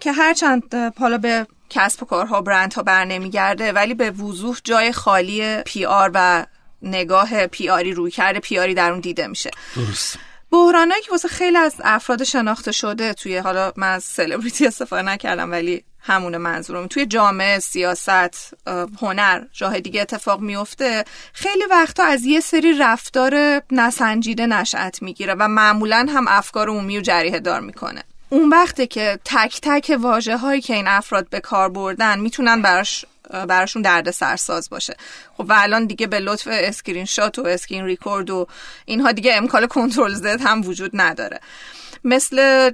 [0.00, 5.62] که هرچند حالا به کسب و کارها برندها بر نمیگرده ولی به وضوح جای خالی
[5.62, 6.46] PR و
[6.82, 9.50] نگاه PR ی رویکرد PR ی در اون دیده میشه.
[9.76, 10.18] درست.
[10.50, 15.50] بحرانایی که واسه خیلی از افراد شناخته شده توی حالا من از سلبریتی استفاده نکردم
[15.50, 16.86] ولی همون منظورم.
[16.86, 18.54] توی جامعه سیاست
[19.00, 21.04] هنر جاهای دیگه اتفاق میفته.
[21.32, 27.02] خیلی وقتا از یه سری رفتار نسنجیده نشأت می‌گیره و معمولا هم افکار عمومی رو
[27.02, 28.02] جریحه دار می‌کنه.
[28.28, 33.04] اون وقته که تک تک واجه هایی که این افراد به کار بردن می‌تونن براش
[33.48, 34.96] براشون دردسرساز باشه.
[35.36, 38.46] خب و الان دیگه به لطف اسکرین شات و screen record و
[38.84, 41.40] اینها دیگه امکان Ctrl Z هم وجود نداره.
[42.04, 42.70] مثل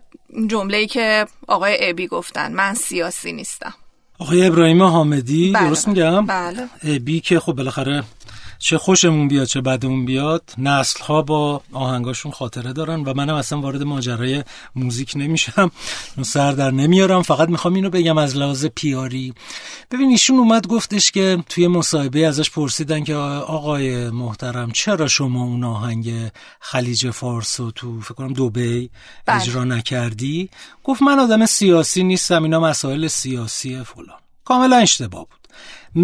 [0.46, 3.74] جمله‌ای که آقای ابی گفتن من سیاسی نیستم
[4.18, 5.66] آقای ابراهیم حامدی بله.
[5.66, 8.04] درست میگم بله ابی که خب بالاخره
[8.58, 13.60] چه خوشمون بیاد چه بدمون بیاد نسل ها با آهنگاشون خاطره دارن و منم اصلا
[13.60, 14.44] وارد ماجرای
[14.74, 15.70] موزیک نمیشم.
[16.22, 17.22] سر در نمیارم.
[17.22, 19.34] فقط می‌خوام اینو بگم از لحاظ پیاری.
[19.90, 25.64] ببین ایشون اومد گفتش که توی مصاحبه ازش پرسیدن که آقای محترم چرا شما اون
[25.64, 28.90] آهنگ خلیج فارس و تو فکر کنم دبی
[29.26, 29.42] بله.
[29.42, 30.50] اجرا نکردی؟
[30.84, 34.18] گفت من آدم سیاسی نیستم اینا مسائل سیاسی فلان.
[34.44, 35.48] کاملا اشتباه بود.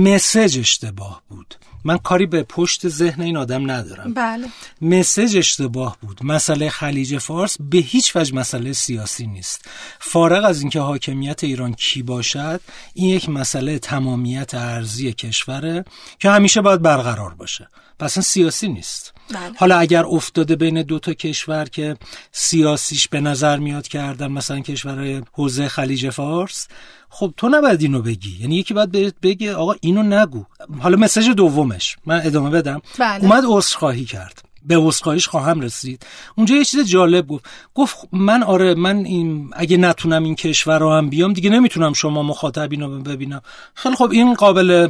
[0.01, 1.55] مسج اشتباه بود.
[1.85, 4.15] من کاری به پشت ذهن این آدم ندارم.
[4.15, 4.47] بله.
[4.81, 6.21] مسج اشتباه بود.
[6.23, 9.65] مسئله خلیج فارس به هیچ وجه مسئله سیاسی نیست.
[9.99, 12.61] فارغ از اینکه حاکمیت ایران کی باشد
[12.95, 15.85] این یک مسئله تمامیت ارزی کشوره
[16.19, 17.69] که همیشه باید برقرار باشه.
[17.99, 19.15] پس سیاسی نیست.
[19.31, 19.53] بله.
[19.57, 21.97] حالا اگر افتاده بین دو تا کشور که
[22.33, 26.69] سیاسیش به نظر میاد کردن مثلا کشور حوزه خلیج فارس
[27.09, 28.39] خب تو نباید اینو بگی.
[28.41, 30.45] یعنی یکی باید بگه آقا اینو نگو.
[30.81, 32.83] حالا مسج دومش من ادامه بدم.
[32.99, 33.25] بله.
[33.25, 34.43] اومد عذرخواهی کرد.
[34.67, 36.07] به عذرخواهیش خواهم رسید.
[36.37, 37.45] اونجا یه چیز جالب گفت.
[37.75, 42.23] گفت من آره من این اگه نتونم این کشور رو هم بیام دیگه نمی‌تونم شما
[42.23, 43.43] مخاطبین رو ببینم.
[43.75, 44.89] خیلی خب این قابل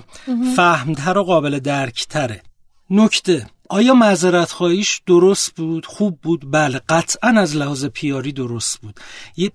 [0.57, 2.43] فهمتر و قابل درکتره.
[2.91, 3.47] نکته.
[3.69, 6.51] آیا معذرت خواهیش درست بود؟ خوب بود.
[6.51, 9.01] بله قطعا از لحاظ پیاری درست بود.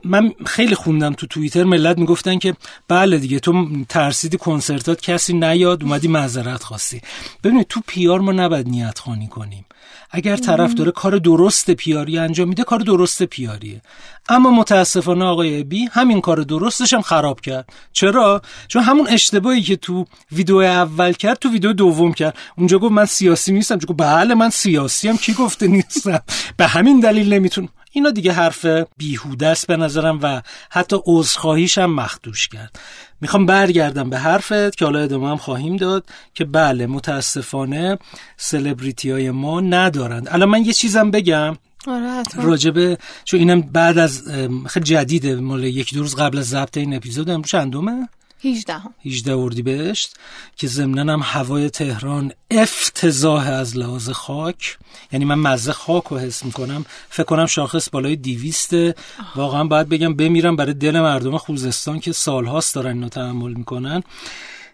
[0.04, 1.64] من خیلی خوندم تو توییتر.
[1.64, 2.56] ملت می‌گفتن که
[2.88, 7.02] بله دیگه تو ترسیدی کنسرتات کسی نیاد اومدی معذرت خواستی.
[7.44, 9.66] ببینید تو پیار ما نباید نیت خانی کنیم.
[10.12, 13.82] اگر طرف داره کار درست پیاری انجام میده کار درست پیاریه.
[14.30, 17.74] اما متاسفانه آقای بی همین کار درستش هم خراب کرد.
[17.94, 22.38] چرا؟ چون همون اشتباهی که تو ویدیو اول کرد تو ویدیو دوم کرد.
[22.58, 23.78] اونجا گفت من سیاسی نیستم.
[23.78, 25.18] گفت بله من سیاسی هم.
[25.18, 26.20] کی گفته نیستم؟
[26.58, 27.70] به همین دلیل نمیتون.
[27.92, 28.66] اینا دیگه حرف
[28.98, 32.80] بیهوده است به نظرم و حتی عذرخواهیش هم مخدوش کرد.
[33.22, 37.98] می‌خوام برگردم به حرفت که حالا ادامه هم خواهیم داد که بله متاسفانه
[38.38, 40.28] سلبریتی های ما ندارند.
[40.32, 41.58] الان من یه چیزم بگم.
[41.88, 44.24] آره راجبه چون اینم بعد از
[44.68, 48.10] خیلی جدیده مال یک دو روز قبل از ضبط این اپیزود امروز چندمه؟
[48.44, 50.16] 18 18 اردیبهشت
[50.56, 54.78] که ضمناً هم هوای تهران افتضاح از لحاظ خاک.
[55.12, 56.86] یعنی من مزه خاک رو حس می‌کنم.
[57.10, 58.96] فکر کنم شاخص بالای دیویسته
[59.36, 64.04] واقعا باید بگم بمیرم برای دل مردم خوزستان که سالهاست دارن اینو تحمل می‌کنن.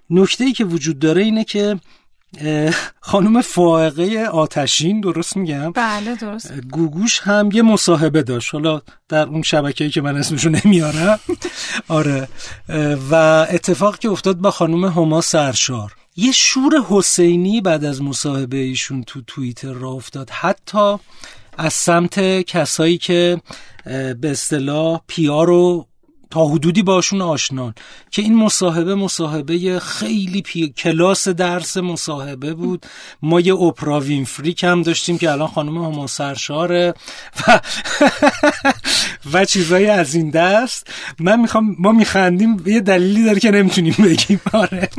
[0.09, 1.79] نکته ای که وجود داره اینه که
[3.01, 6.53] خانم فائقه آتشین درست میگم؟ بله درست.
[6.71, 8.53] گوگوش هم یه مصاحبه داشت.
[8.53, 11.19] حالا در اون شبکه‌ای که من اسمشو نمیارم.
[11.87, 12.27] آره.
[13.11, 13.15] و
[13.49, 15.95] اتفاق که افتاد با خانم هما سرشار.
[16.15, 20.29] یه شور حسینی بعد از مصاحبه ایشون تو توییتر را افتاد.
[20.29, 20.95] حتی
[21.57, 23.41] از سمت کسایی که
[23.85, 25.87] به اصطلاح پیار رو
[26.29, 27.73] تا حدودی باشون آشنان
[28.11, 30.69] که این مصاحبه مصاحبه خیلی پی...
[30.69, 32.85] کلاس درس مصاحبه بود.
[33.21, 36.93] ما یه اپرا وینفری کم داشتیم که الان خانم هما سرشاره
[37.47, 37.59] و
[39.33, 40.87] و چیزایی از این دست.
[41.19, 42.63] من می‌خوام ما میخندیم.
[42.65, 44.41] یه دلیلی داره که نمی‌تونیم بگیم.
[44.53, 44.89] آره.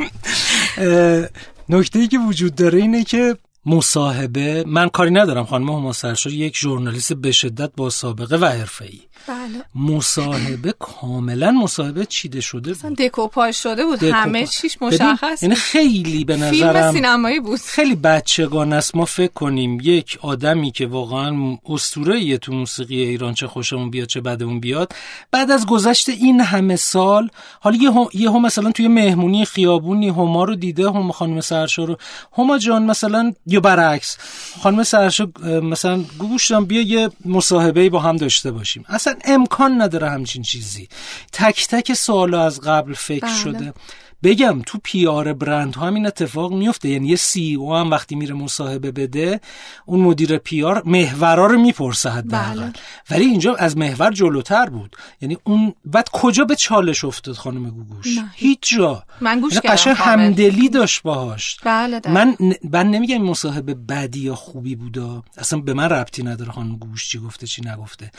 [1.68, 3.36] نکته ای که وجود داره اینه که
[3.66, 6.32] مصاحبه من کاری ندارم خانم هما سرشار.
[6.32, 9.00] یک ژورنالیست به شدت با سابقه و حرفه‌ای.
[9.28, 9.64] بله.
[9.74, 12.96] مصاحبه کاملا مصاحبه چیده شده بود.
[12.96, 14.02] دکوپاژ شده بود.
[14.02, 17.60] همه چیش مشخص یعنی خیلی به نظرم فیلم سینمایی بود.
[17.60, 18.96] خیلی بچگان است.
[18.96, 24.20] ما فکر کنیم یک آدمی که واقعا اسطوره تو موسیقی ایران چه خوشمون بیاد چه
[24.20, 24.92] بدمون بیاد.
[25.30, 30.08] بعد از گذشت این همه سال حالا یه هم, یه هم مثلا توی مهمونی خیابونی
[30.08, 31.96] هما رو دیده هم خانم سرشار رو.
[32.38, 34.18] هما جان مثلا یا برعکس
[34.60, 35.28] خانم سرشار
[35.62, 38.84] مثلا گوشتم بیا یه مصاحبه با هم داشته باشیم.
[39.06, 40.88] اصلا امکان نداره همچین چیزی
[41.32, 43.36] تک تک سوالا از قبل فکر بله.
[43.36, 43.74] شده
[44.22, 46.88] بگم تو پیار برند ها همین اتفاق میفته.
[46.88, 49.40] یعنی یه سی او هم وقتی میره مصاحبه بده
[49.86, 52.60] اون مدیر پیار محورا رو می‌پرسه حداقل.
[52.60, 52.72] بله.
[53.10, 54.96] ولی اینجا از محور جلوتر بود.
[55.20, 58.32] یعنی اون بعد کجا به چالش افتاد خانم گوگوش؟ نه.
[58.34, 59.02] هیچ جا.
[59.20, 59.94] من گوش یعنی کردم.
[59.94, 61.56] همدلی داشت باهاش.
[61.64, 62.24] بله دقیقاً.
[62.24, 62.36] من
[62.70, 65.22] من نمیگم این مصاحبه بدی یا خوبی بودا.
[65.38, 68.10] اصلا به من ربطی نداره خانم گوش چی گفته چی نگفته.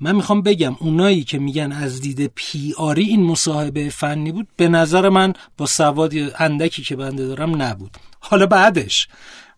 [0.00, 4.68] من می‌خوام بگم اونایی که میگن از دید پی آری این مصاحبه فنی بود به
[4.68, 7.90] نظر من با سواد اندکی که بنده دارم نبود.
[8.20, 9.08] حالا بعدش.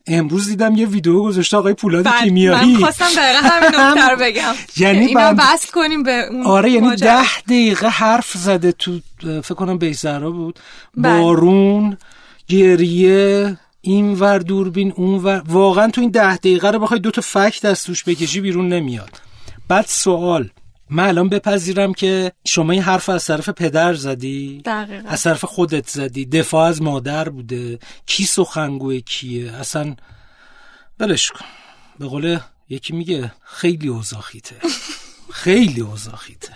[0.06, 2.72] امروز دیدم یه ویدیو گذاشته آقای پولاد کیمیایی.
[2.72, 4.54] من خواستم دقیقا همین رو بگم.
[4.76, 6.96] یعنی اینو بعد- وصل کنیم به اون آره یعنی.
[6.96, 10.58] ده دقیقه حرف زده تو فکر کنم بیزرا بود.
[10.96, 11.20] بله.
[11.22, 11.96] بارون
[12.48, 15.42] گریه این ور دوربین اون ور.
[15.48, 19.10] واقعا تو این ده دقیقه رو بخوای دو تا فکت از توش بکشی بیرون نمیاد.
[19.68, 20.50] بعد سوال.
[20.94, 25.08] من الان بپذیرم که شما این حرف از طرف پدر زدی؟ دقیقاً.
[25.08, 29.96] از طرف خودت زدی؟ دفاع از مادر بوده؟ کی سخنگوی کیه؟ اصلا
[30.98, 31.44] بلش کن.
[31.98, 34.56] به قول یکی میگه خیلی اوزاخیته
[35.42, 36.52] خیلی اوزاخیته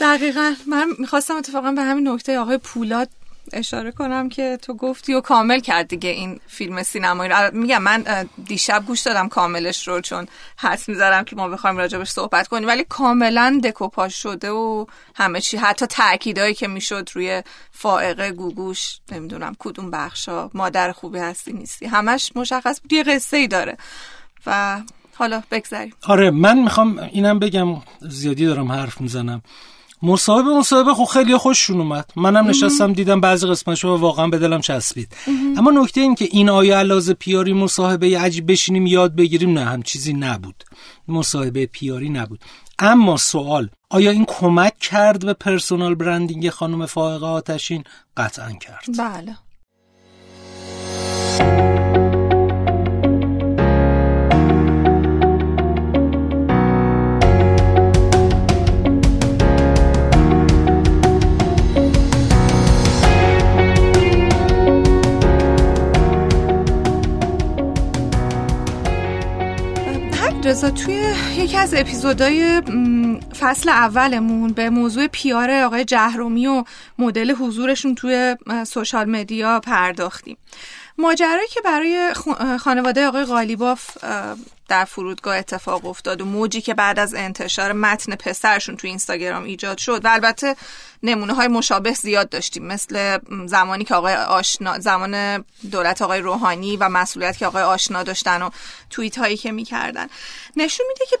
[0.00, 0.54] دقیقا.
[0.68, 3.08] من می‌خواستم اتفاقا به همین نکته آقای پولاد
[3.52, 7.50] اشاره کنم که تو گفتی و کامل کرد دیگه این فیلم سینمایی رو.
[7.52, 10.26] میگم من دیشب گوش دادم کاملش رو چون
[10.58, 12.68] حس می‌ذارم که ما بخوایم راجبش صحبت کنیم.
[12.68, 19.56] ولی کاملا دکوپاژ شده و همه چی حتی تاکیدایی که می‌شد روی فائقه گوگوش نمی‌دونم
[19.58, 22.92] کدوم بخشا مادر خوبی هستی نیستی همش مشخص بود.
[22.92, 23.76] یه قصه ای داره.
[24.46, 24.80] و
[25.14, 29.42] حالا بگذاریم آره من می‌خوام اینم بگم زیادی دارم حرف می‌زنم.
[30.02, 32.10] مصاحبه مصاحبه خب خیلی خوششون اومد.
[32.16, 35.16] منم نشستم دیدم بعضی قسمتشو واقعا به دلم چسبید.
[35.56, 39.82] اما نکته این که این آیا علاوه پیاری مصاحبه عجیب بشینیم یاد بگیریم نه هم
[39.82, 40.64] چیزی نبود.
[41.08, 42.40] مصاحبه پیاری نبود.
[42.78, 47.84] اما سوال آیا این کمک کرد به پرسونال برندینگ خانم فائقه آتشین؟
[48.16, 48.84] قطعا کرد.
[48.98, 49.36] بله.
[70.52, 72.62] رضا توی یکی از اپیزودهای
[73.40, 76.64] فصل اولمون به موضوع پیار آقای جهرومی و
[76.98, 78.36] مدل حضورشون توی
[78.66, 80.36] سوشال مدیا پرداختیم.
[80.98, 82.14] ماجرایی که برای
[82.60, 83.90] خانواده آقای غالیباف
[84.68, 89.78] در فرودگاه اتفاق افتاد و موجی که بعد از انتشار متن پسرشون توی اینستاگرام ایجاد
[89.78, 90.56] شد و البته
[91.02, 92.66] نمونه های مشابه زیاد داشتیم.
[92.66, 98.42] مثل زمانی که آقای آشنا زمان دولت آقای روحانی و مسئولیت که آقای آشنا داشتن
[98.42, 98.50] و
[98.90, 100.08] توییت هایی که می‌کردن.
[100.56, 101.18] نشون میده که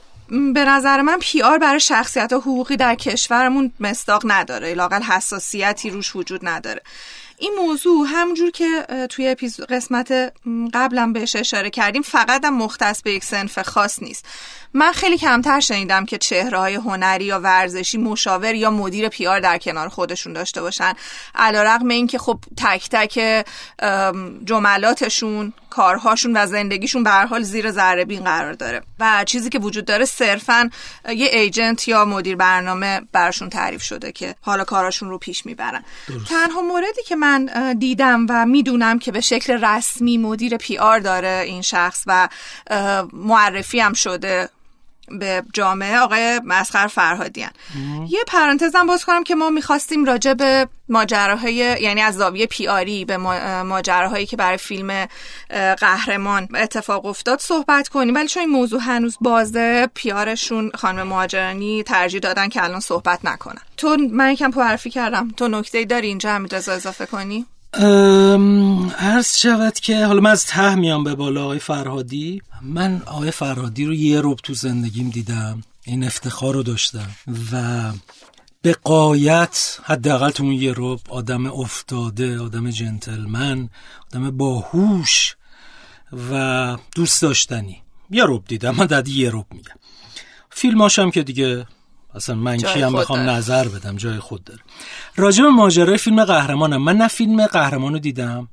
[0.54, 4.74] به نظر من پی آر برای شخصیت حقوقی در کشورمون مستاق نداره.
[4.74, 6.82] لاقل حساسیتی روش وجود نداره.
[7.42, 9.34] این موضوع همونجور که توی
[9.68, 10.32] قسمت
[10.74, 14.26] قبلم بهش اشاره کردیم فقط هم مختص به یک سنف خاص نیست.
[14.74, 19.58] من خیلی کمتر شنیدم که چهره های هنری یا ورزشی مشاور یا مدیر پیار در
[19.58, 20.92] کنار خودشون داشته باشن.
[21.34, 23.44] علیرغم اینکه خب تک تک
[24.44, 28.82] جملاتشون کارهاشون و زندگیشون به حال زیر ذره بین قرار داره.
[29.00, 30.70] و چیزی که وجود داره صرفا
[31.08, 35.84] یه ایجنت یا مدیر برنامه براشون تعریف شده که حالا کاراشون رو پیش می‌برن.
[36.28, 41.42] تنها موردی که من دیدم و می‌دونم که به شکل رسمی مدیر پی آر داره
[41.46, 42.28] این شخص و
[43.12, 44.48] معرفی هم شده
[45.18, 47.50] به جامعه آقای مسخر فرهادیان
[48.08, 53.16] یه پرانتزم باز کنم که ما می‌خواستیم راجع به ماجراهای یعنی از زاویه پیاری به
[53.62, 55.06] ماجراهایی که برای فیلم
[55.78, 58.14] قهرمان اتفاق افتاد صحبت کنیم.
[58.14, 63.62] ولی چون این موضوع هنوز بازه پیارشون خانم مهاجرانی ترجیح دادن که الان صحبت نکنن.
[63.76, 65.30] تو من یکم پرفی کردم.
[65.36, 67.46] تو نکته داری اینجا هم اضافه کنی؟
[68.98, 72.42] عرض شود که حالا من از ته میام به بالا آقای فرهادی.
[72.62, 75.62] من آقای فرهادی رو یه روب تو زندگیم دیدم.
[75.84, 77.10] این افتخار رو داشتم.
[77.52, 77.92] و
[78.62, 83.68] به قایت حداقل تو اون یه روب آدم افتاده آدم جنتلمن
[84.12, 85.36] آدم باهوش
[86.30, 87.82] و دوست داشتنی.
[88.10, 88.70] یه روب دیدم.
[88.70, 89.74] من در یه روب میگم.
[90.50, 91.66] فیلماشم که دیگه
[92.14, 94.60] اصلا من کیم بخوام نظر بدم جای خود داره.
[95.16, 98.48] راجع به ماجرای فیلم قهرمانم من نه فیلم قهرمانو دیدم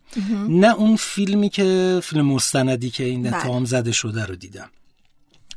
[0.49, 3.35] نه اون فیلمی که فیلم مستندی که این بله.
[3.35, 4.69] اتهام زده شده رو دیدم.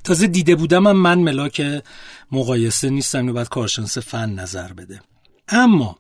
[0.05, 1.83] تازه دیده بودم من, من ملاک
[2.33, 5.01] مقایسه نیستم و باید کارشناس فن نظر بده.
[5.49, 5.99] اما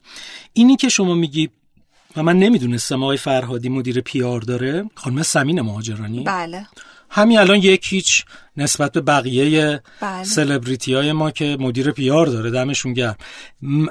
[0.52, 1.50] اینی که شما میگی
[2.16, 6.24] و من نمی‌دونستم آقای فرهادی مدیر پیار داره خانم سمین مهاجرانی.
[6.24, 6.66] بله.
[7.10, 8.24] همین الان یک هیچ
[8.56, 10.24] نسبت به بقیه بله.
[10.24, 13.16] سلبریتی های ما که مدیر پیار داره دمشون گرم.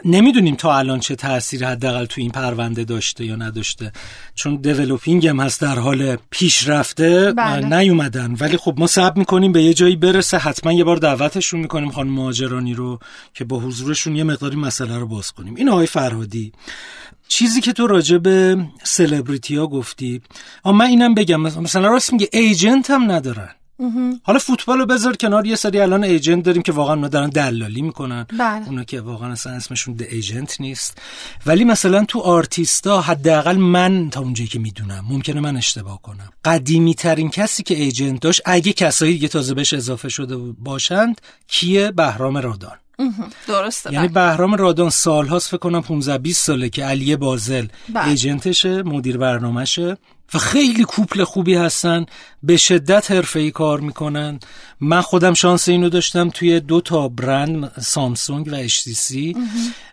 [0.06, 3.92] نمی‌دونیم تا الان چه تاثیری حداقل تو این پرونده داشته یا نداشته.
[4.36, 7.78] چون دیولوپینگ هم هست در حال پیشرفته بله.
[7.78, 8.36] نیومدن.
[8.40, 10.38] ولی خب ما صبر می‌کنیم به یه جایی برسه.
[10.38, 13.00] حتما یه بار دعوتشون می‌کنیم خانم مهاجرانی رو
[13.34, 15.56] که با حضورشون یه مقداری مسئله رو باز کنیم.
[15.56, 16.52] این آقای فرهادی
[17.28, 20.22] چیزی که تو راجع به سلبریتی ها گفتی
[20.66, 21.42] اما من اینم بگم.
[21.42, 23.50] مثلا راست میگه agent هم ندارن.
[24.24, 27.82] حالا فوتبال رو بذار کنار یه سری الان agent داریم که واقعا اونا دارن دلالی
[27.82, 28.26] می‌کنن.
[28.40, 28.68] بله.
[28.68, 30.98] اونا که واقعا اصلا اسمشون the agent نیست.
[31.46, 36.30] ولی مثلا تو آرتیستا حداقل من تا اونجایی که می‌دونم ممکنه من اشتباه کنم.
[36.46, 41.92] قدیمی ترین کسی که agent داشت اگه کسایی دیگه تازه بهش اضافه شده باشند کیه؟
[41.92, 42.78] بهرام رادان.
[43.48, 44.14] درسته یعنی بله.
[44.14, 48.08] بهرام رادان سالهاست فکر کنم 15 20 ساله که علی بازل بله.
[48.08, 49.98] ایجنتشه مدیر برنامهشه.
[50.34, 52.06] و خیلی کوپل خوبی هستن.
[52.44, 54.40] به شدت حرفه‌ای کار می‌کنن.
[54.80, 59.38] من خودم شانس اینو داشتم توی دو تا برند سامسونگ و HTC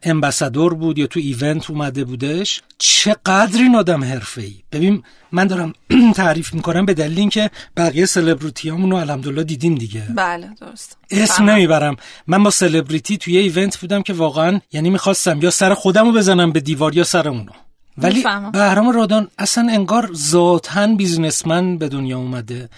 [0.02, 2.62] امبسادور بود یا تو ایونت اومده بودش.
[2.78, 4.54] چقدر این آدم حرفه‌ای.
[4.72, 5.72] ببین من دارم
[6.14, 10.02] تعریف می‌کنم به دلیل اینکه بقیه سلبریتیامونو الحمدلله دیدیم دیگه.
[10.16, 10.96] بله درست.
[11.10, 11.96] اسم نمی‌برم.
[12.26, 16.60] من با سلبریتی توی ایونت بودم که واقعا یعنی می‌خواستم یا سر خودمو بزنم به
[16.60, 17.52] دیوار یا سر اونو.
[17.98, 22.68] ولی بهرام رادان اصلا انگار ذاتن بیزنسمن به دنیا اومده.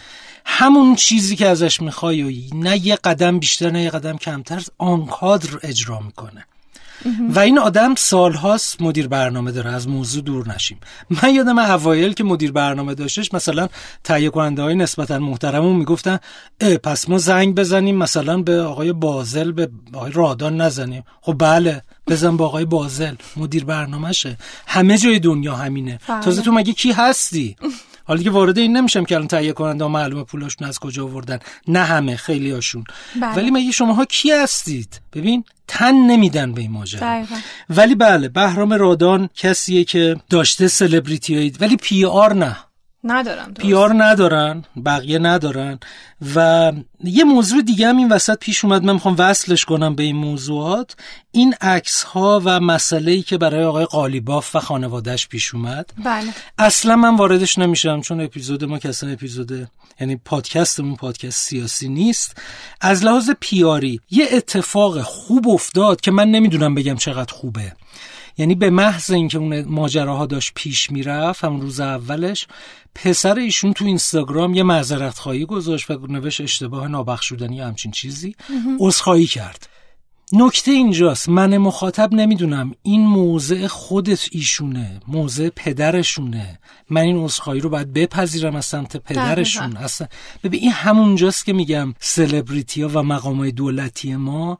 [0.45, 5.07] همون چیزی که ازش می‌خوای و نه یه قدم بیشتر نه یه قدم کمتر آن
[5.07, 6.45] کادر اجرا می‌کنه.
[7.29, 9.71] و این آدم سالهاست مدیر برنامه داره.
[9.71, 10.79] از موضوع دور نشیم.
[11.23, 13.69] من یادم اوایل که مدیر برنامه داشتش مثلا
[14.05, 16.19] تهیه کننده های نسبتا محترمون می‌گفتن
[16.83, 21.05] پس ما زنگ بزنیم مثلا به آقای بازل به آقای رادان نزنیم.
[21.21, 23.15] خب بله بزن با آقای بازل.
[23.37, 24.37] مدیر برنامهشه.
[24.67, 25.99] همه جای دنیا همینه.
[26.23, 27.57] تازه تو مگه کی هستی؟
[28.11, 31.39] حالا که وارد این نمیشم که الان تهیه کننده معلومه پولاشون از کجا آوردن.
[31.69, 32.85] نه همه خیلی هاشون
[33.21, 33.35] بله.
[33.35, 37.25] ولی مگه شماها کی هستید؟ ببین تن نمیدن به این ماجرا.
[37.69, 42.57] ولی بله بهرام رادان کسیه که داشته سلبریتی ولی پی آر نه.
[43.05, 45.79] ندارن پیار ندارن بقیه ندارن.
[46.35, 46.73] و
[47.05, 50.97] یه موضوع دیگه هم این وسط پیش اومد من می‌خوام وصلش کنم به این موضوعات.
[51.33, 55.91] این عکس ها و مسئله ای که برای آقای قالیباف و خانوادهش پیش اومد.
[56.05, 56.35] بله.
[56.59, 59.69] اصلا من واردش نمیشم چون اپیزود ما که اپیزود
[60.01, 62.37] یعنی پادکستمون پادکست سیاسی نیست.
[62.81, 67.73] از لحاظ پیاری یه اتفاق خوب افتاد که من نمی‌دونم بگم چقدر خوبه.
[68.39, 72.47] یعنی به محض اینکه اون ماجراها داشت پیش می‌رفت همون روز اولش
[72.95, 78.37] پسر ایشون تو اینستاگرام یه معذرت خواهی گذاشت و نوشت اشتباه نابخشودنی همچین چیزی.
[78.79, 79.69] عذرخواهی کرد.
[80.33, 81.29] نکته اینجاست.
[81.29, 82.75] من مخاطب نمی‌دونم.
[82.83, 85.01] این موضع خودت ایشونه.
[85.09, 86.59] موضع پدرشونه.
[86.91, 89.77] من این عذرخواهی رو باید بپذیرم از سمت پدرشون.
[89.77, 90.07] اصلا
[90.45, 94.59] ببین این همونجاست که میگم سلبریتی ها و مقامای دولتی ما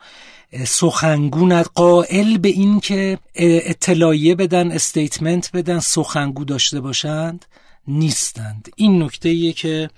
[0.67, 7.45] سخنگو قائل به این که اطلاعیه بدن statement بدن سخنگو داشته باشند
[7.89, 8.69] نیستند.
[8.77, 9.91] این نکته ایه که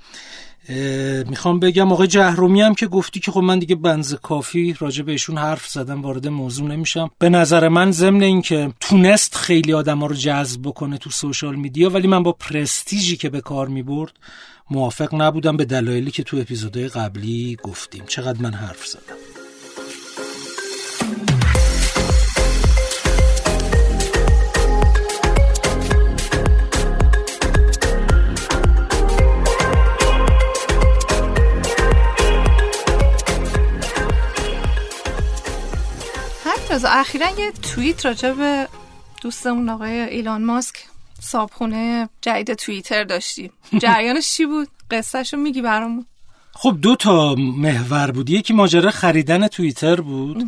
[1.28, 5.38] می‌خوام بگم آقای جهرمی هم که گفتی که خب من دیگه بنز کافی راجع بهشون
[5.38, 7.10] حرف زدم وارد موضوع نمیشم.
[7.18, 11.90] به نظر من ضمن این که تونست خیلی آدما رو جذب بکنه تو social media
[11.90, 14.12] ولی من با پرستیژی که به کار می‌برد
[14.70, 18.04] موافق نبودم به دلایلی که تو اپیزودهای قبلی گفتیم.
[18.06, 19.31] چقدر من حرف زدم.
[36.72, 38.68] از اخیرا یه توییت راجع به
[39.22, 40.76] دوستمون آقای ایلان ماسک
[41.20, 43.52] صابخونه جدید توییتر داشتیم.
[43.82, 46.06] جریانش چی بود؟ قصهشو میگی برامون.
[46.54, 48.30] خب دو تا محور بود.
[48.30, 50.44] یکی ماجرا خریدن توییتر بود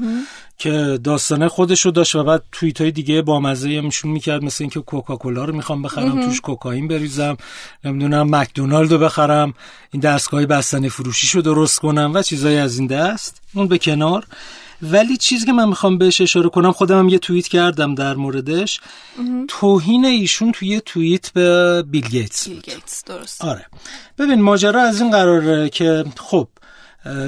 [0.58, 4.64] که داستانه خودش رو داشت و بعد توییت های دیگه با مزه میشون می‌کرد مثل
[4.64, 7.36] اینکه کوکاکولا رو می‌خوام بخرم توش کوکائین بریزم
[7.84, 9.54] نمی‌دونم مکدونالد رو بخرم
[9.90, 13.42] این دستگاه بستنی فروشیشو درست کنم و چیزایی از این دست.
[13.54, 14.26] اون به کنار.
[14.82, 18.80] ولی چیزی که من می‌خوام بهش اشاره کنم خودم هم یه توییت کردم در موردش.
[19.48, 23.44] توهین ایشون توی یه توییت به بیل گیتس بیل گیتس درست.
[23.44, 23.66] آره.
[24.18, 26.48] ببین ماجرا از این قراره که خب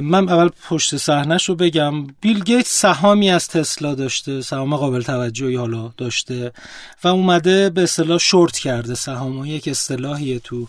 [0.02, 2.06] من اول پشت صحنهش رو بگم.
[2.06, 6.52] بیل گیتس سهامی از تسلا داشته سهام قابل توجهی حالا داشته
[7.04, 8.94] و اومده به اصطلاح شورت کرده.
[8.94, 10.66] سهام یک اصطلاحیه تو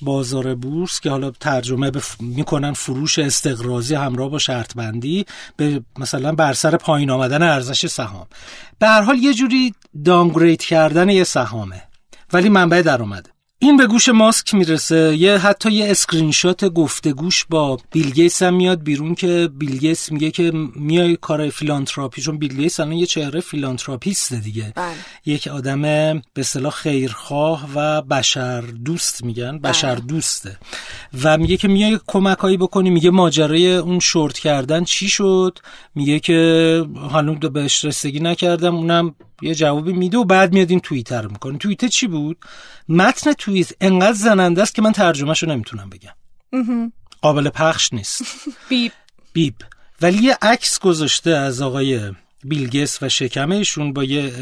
[0.00, 1.90] بازار بورس که حالا ترجمه
[2.20, 5.26] می‌کنن فروش استقرازی همراه با شرط بندی
[5.56, 8.26] به مثلا بر سر پایین آمدن ارزش سهام.
[8.78, 9.74] به هر حال یه جوری
[10.04, 11.82] downgrade کردن یه سهامه.
[12.32, 13.30] ولی منبع درآمده.
[13.60, 18.54] این به گوش ماسک می‌رسه یه حتی یه اسکرین شات گفتگوش با بیل گیتس هم
[18.54, 23.06] میاد بیرون که بیل گیتس میگه که میای کار philanthropy چون بیل گیتس الان یه
[23.06, 24.94] چهره philanthropist ه دیگه بله.
[25.26, 29.72] یک آدم به اصطلاح خیرخواه و بشر دوست میگن بله.
[29.72, 30.58] بشر دوسته
[31.22, 35.58] و میگه که میای کمکایی بکنی میگه ماجرای اون شورت کردن چی شد
[35.94, 41.26] میگه که حالا بهش رسیدگی نکردم اونم یه جوابی میده و بعد میاد این توییتر
[41.26, 41.58] می‌کنه.
[41.58, 42.38] توییتر چی بود؟
[42.88, 46.12] متن توییت انقدر زننده است که من ترجمهشو نمی‌تونم بگم.
[47.22, 48.22] قابل پخش نیست.
[48.68, 48.92] بیب
[49.32, 49.54] بیب
[50.02, 52.00] ولی یه عکس گذاشته از آقای
[52.44, 54.32] بیلگس و شکم ایشون با یه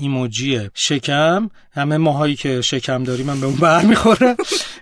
[0.00, 1.50] ایموجی شکم.
[1.72, 4.36] همه ماهایی که شکم داریم من به اون برمیخوره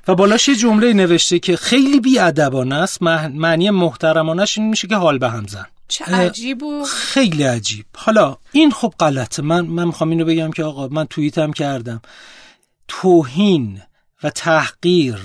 [0.08, 3.02] و بالاش یه جمله نوشته که خیلی بیادبانه است.
[3.02, 5.66] معنی محترمانش این میشه که حال به هم زن.
[5.88, 7.86] چه عجیب و خیلی عجیب.
[7.96, 9.42] حالا این خب غلطه.
[9.42, 12.02] من من می‌خوام اینو بگم که آقا من توییتم کردم.
[12.88, 13.82] توهین
[14.22, 15.18] و تحقیر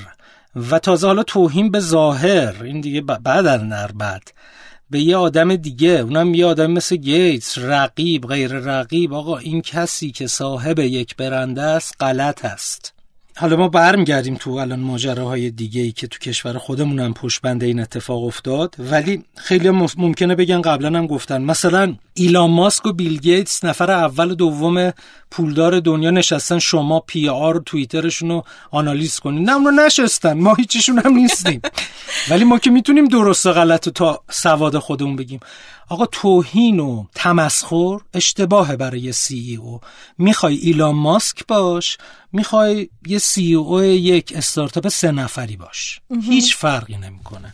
[0.55, 4.23] و تازه حالا توهین به ظاهر این دیگه بعد در نربد
[4.89, 9.13] به یه آدم دیگه اونم یه آدم مثل گیتس رقیب غیر رقیب.
[9.13, 12.93] آقا این کسی که صاحب یک برنده است غلط است.
[13.37, 17.63] حالا ما برمیگردیم تو الان ماجراهای دیگه ای که تو کشور خودمون هم پشت بند
[17.63, 21.41] این اتفاق افتاد ولی خیلی ممکنه بگن قبلا هم گفتن.
[21.41, 24.93] مثلا ایلان ماسک و بیل گیتس نفر اول و دوم
[25.31, 26.59] پولدار دنیا نشستن.
[26.59, 30.33] شما پی آر توییترشون رو آنالیز کنید نه اونو نشستن.
[30.33, 31.61] ما هیچیشون هم نیستیم.
[32.29, 35.39] ولی ما که می‌تونیم درست و غلط تا سواد خودمون بگیم.
[35.89, 39.79] آقا توهین و تمسخر اشتباهه برای سی ای او
[40.17, 41.97] می‌خوای ایلان ماسک باش
[42.31, 45.99] می‌خوای یه سی او یک استارتاپ سه نفری باش.
[46.23, 47.53] هیچ فرقی نمی‌کنه.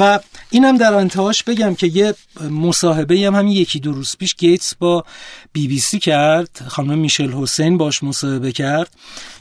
[0.00, 0.20] و
[0.50, 2.14] اینم در انتهاش بگم که یه
[2.50, 5.04] مصاحبه هم همین یکی دو روز پیش گیتس با
[5.52, 8.90] بی بی سی کرد خانم میشل حسین باش مصاحبه کرد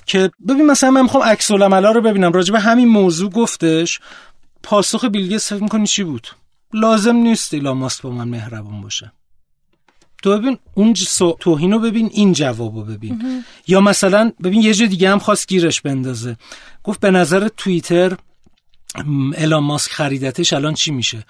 [0.06, 4.00] که ببین مثلا من می‌خوام عکس رو ببینم راجع به همین موضوع گفتش
[4.64, 6.28] پاسخ بیل گیتس فکر می‌کنی چی بود؟
[6.74, 9.12] لازم نیست ایلان ماسک با من مهربون باشه.
[10.24, 10.94] تو ببین اون
[11.40, 13.44] توهین رو ببین این جوابو ببین.
[13.68, 16.38] یا مثلا ببین یه جا دیگه هم خواست گیرش بندازه.
[16.84, 18.18] گفت به نظر توییتر
[19.36, 21.24] الان ماسک خریدتش الان چی میشه؟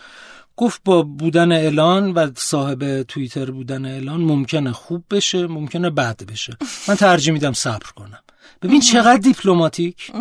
[0.55, 6.57] گفت با بودن اعلان و صاحب توییتر بودن اعلان ممکنه خوب بشه ممکنه بد بشه.
[6.87, 8.19] من ترجیح میدم صبر کنم.
[8.61, 10.11] ببین چقدر دیپلماتیک.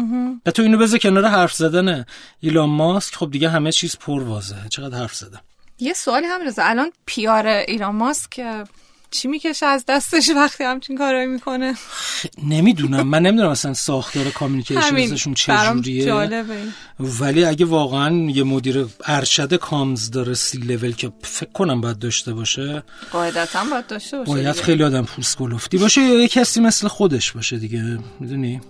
[0.46, 2.04] و تو اینو بذار کنار حرف زدن
[2.40, 3.14] ایلان ماسک.
[3.14, 5.40] خب دیگه همه چیز پر واضحه چقدر حرف زدم.
[5.78, 8.64] یه سوالی هم رزا الان پیار ایلان ماسک
[9.12, 11.74] چی می‌کشه از دستش وقتی همچین کارایی می‌کنه؟
[12.42, 13.08] نمی‌دونم.
[13.08, 16.44] من نمی‌دونم اصلا ساختار کامیونیکیشنشون چجوریه
[17.00, 22.34] ولی اگه واقعا یه مدیر ارشد کامز داره سی لول که فکر کنم باید داشته
[22.34, 22.82] باشه
[23.12, 27.32] قاعدتا باید داشته باشه باید خیلی آدم پوست گلفتی باشه یا یه کسی مثل خودش
[27.32, 27.98] باشه دیگه.
[28.20, 28.60] می‌دونی؟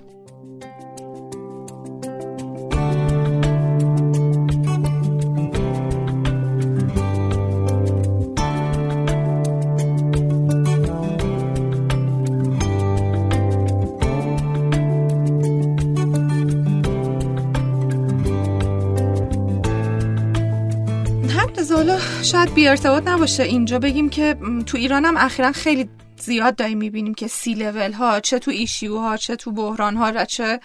[22.55, 23.43] بی ارتباط نباشه.
[23.43, 24.37] اینجا بگیم که
[24.67, 28.99] تو ایران هم اخیرا خیلی زیاد داریم می‌بینیم که سی لول ها چه تو ایشیو
[28.99, 30.61] ها چه تو بحران ها و چه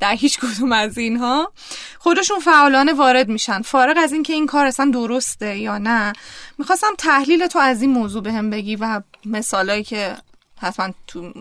[0.00, 1.52] در هیچ کدوم از اینها
[1.98, 3.62] خودشون فعالانه وارد میشن.
[3.62, 6.12] فارغ از اینکه این کار اصلا درسته یا نه
[6.58, 10.16] می‌خواستم تحلیل تو از این موضوع بهم هم بگی و مثالایی که
[10.58, 11.32] حتما تو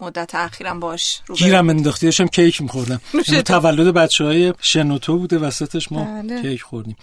[0.00, 2.06] مدت اخیرم باش رو گیرم انداختی.
[2.06, 3.00] داشتم کیک میخوردم.
[3.44, 6.42] تولد بچه های شنوتو بوده وسطش ما بله.
[6.42, 6.96] کیک خوردیم.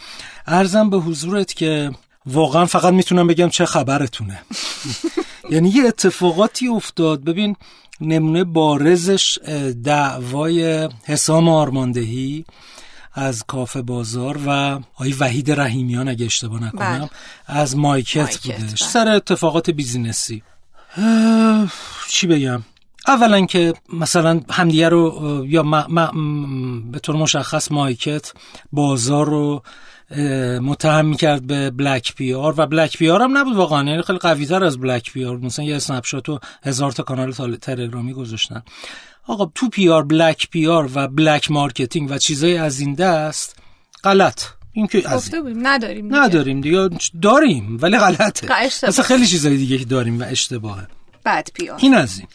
[0.48, 1.92] عرضم به حضورت که
[2.26, 4.42] واقعا فقط می‌تونم بگم چه خبرتونه.
[5.52, 7.24] یعنی یه اتفاقاتی افتاد.
[7.24, 7.56] ببین
[8.02, 9.40] نمونه بارزش
[9.84, 12.46] دعوای حسام آرماندهی
[13.14, 17.10] از کافه بازار و آقای وحید رحیمیان اگه اشتباه نکنم بله.
[17.48, 18.90] از مایکت, مایکت بودش بله.
[18.90, 20.44] سر اتفاقات business ی.
[22.10, 22.64] چی بگم؟
[23.08, 25.64] اولا که مثلا همدیگه رو یا
[26.92, 28.32] به طور مشخص مایکت
[28.72, 29.64] بازار رو
[30.62, 33.90] متهم می‌کرد به black PR و black PR هم نبود واقعا.
[33.90, 38.14] یعنی خیلی قوی تر از black PR مثلا یه snapshot و هزار تا کانال تلگرامی
[38.14, 38.64] گذاشتن
[39.28, 43.56] آقا تو PR black PR و black marketing و چیزای از این دست
[44.04, 44.44] غلط.
[44.74, 45.68] این که از این.
[45.68, 46.20] نداریم دیگه.
[46.20, 46.90] نداریم دیگه.
[47.22, 48.64] داریم ولی غلطه.
[48.88, 50.88] مثلا خیلی چیزای دیگه که داریم و اشتباهه.
[51.26, 52.28] bad PR این از این.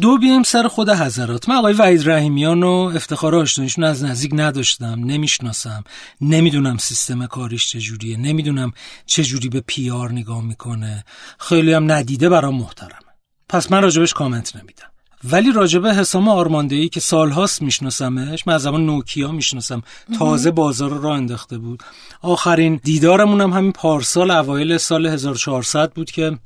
[0.00, 1.48] دو بیم سر خود حضرات.
[1.48, 5.84] من آقای وحید رحیمیان و افتخار آشنایشون از نزدیک نداشتم نمی‌شناسم
[6.20, 8.72] نمی‌دونم سیستم کاریش چجوریه نمی‌دونم
[9.06, 11.04] چجوری به پیار نگاه می‌کنه.
[11.38, 13.14] خیلی هم ندیده برام محترمه.
[13.48, 14.86] پس من راجبش کامنت نمیدم.
[15.24, 19.82] ولی راجبه حسام آرماندهی که سالهاست میشناسمش من از زمان نوکیا می‌شناسم.
[20.18, 21.82] تازه بازار رو راه انداخته بود.
[22.22, 26.38] آخرین دیدارمون هم همین پارسال اوایل سال 1400 بود که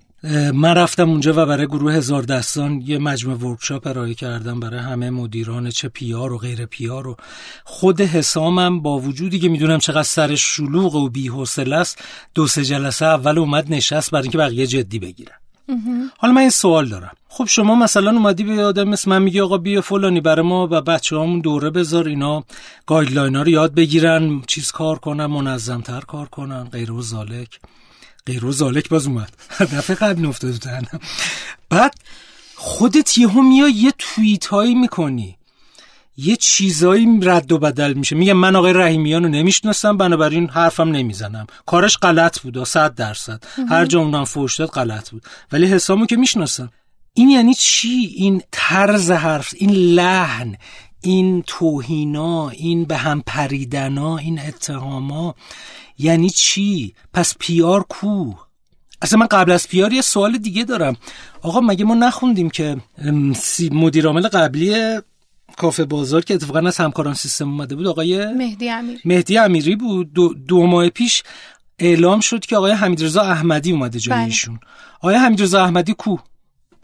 [0.53, 5.11] من رفتم اونجا و برای گروه هزار دستان یه مجموعه workshop ارائه کردم برای همه
[5.11, 7.17] مدیران چه PR و غیر PR و
[7.65, 12.05] خود حسامم با وجودی که می‌دونم چقدر سرش شلوغ و بی‌حوصله است
[12.35, 15.37] دو سه جلسه اول اومد نشست برای اینکه بقیه جدی بگیرن.
[16.19, 17.13] حالا من این سوال دارم.
[17.29, 20.81] خب شما مثلا اومدی به آدم مثل من میگی آقا بیا فلانی برای ما و
[20.81, 22.45] بچه همون دوره بذار اینا
[22.87, 27.61] guideline رو یاد بگیرن چیز کار کنن منظمتر کار کنن غیر ذلک.
[28.29, 29.33] غیر و زالک باز اومد.
[29.61, 30.99] دفعه قبل افتاد تو
[31.71, 31.95] بعد
[32.55, 35.39] خودت یهو میای یه توییت هایی می‌کنی.
[36.17, 38.17] یه چیزایی رد و بدل میشه.
[38.17, 41.47] میگه من آقای رحیمیان رو نمی‌شناسم بنابراین حرفم نمی‌زنم.
[41.67, 43.45] کارش غلط بود صد درصد.
[43.69, 45.23] هر جا اونم فوش داد غلط بود.
[45.53, 46.71] ولی حسامو که می‌شناسم.
[47.15, 50.57] این یعنی چی؟ این طرز حرف این لحن
[51.01, 55.35] این توهینا این به هم پریدنا این اتهاما.
[55.99, 58.33] یعنی چی؟ پس پیار کو.
[59.03, 60.97] اصلا من قبل از پیار یه سوال دیگه دارم.
[61.43, 62.77] آقا مگه ما نخوندیم که
[63.73, 64.99] مدیر عامل قبلی
[65.57, 69.01] کافه بازار که اتفاقا از همکاران سیستم اومده بود آقای مهدی امیری.
[69.05, 70.13] مهدی امیری بود.
[70.13, 71.23] دو, دو ماه پیش
[71.79, 74.25] اعلام شد که آقای حمیدرضا احمدی اومده جای بله.
[74.25, 74.61] ایشون.
[75.01, 76.17] آقای حمیدرضا احمدی کو؟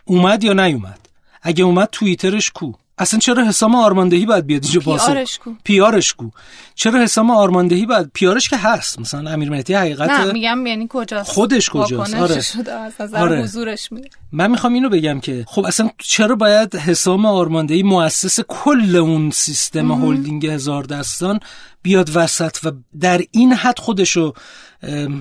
[0.05, 1.09] اومد یا نیومد؟
[1.43, 2.73] اگه اومد توییترش کو.
[2.99, 5.51] اصلا چرا حسام آرماندهی باید بیاد اینجا پاسخ پیارش کو.
[5.65, 6.31] پیارش کو.
[6.75, 8.99] چرا حسام آرماندهی باید پیارش که هست.
[8.99, 12.41] مثلا امیر مهدی حقیقت نه میگم یعنی کجاست؟ خودش کجاست؟ آره.
[12.41, 13.43] شده از آره.
[13.43, 14.11] حضورش میگه.
[14.33, 19.93] من می‌خوام اینو بگم که خب اصلا چرا باید حسام آرماندهی مؤسس کل اون سیستم
[19.93, 21.41] هلدینگ هزار دستان
[21.83, 24.33] بیاد وسط و در این حد خودشو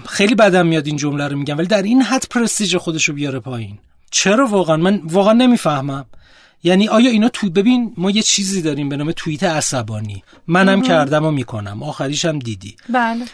[0.07, 3.79] خیلی بدم میاد این جمله رو میگم ولی در این حد پرستیژ خودشو بیاره پایین.
[4.11, 6.05] چرا واقعا؟ من واقعا نمی‌فهمم.
[6.63, 10.23] یعنی آیا اینا تو ببین ما یه چیزی داریم به نام توییت عصبانی.
[10.47, 11.83] منم کردم و می‌کنم.
[11.83, 12.75] آخریش هم دیدی.
[12.89, 13.25] بله.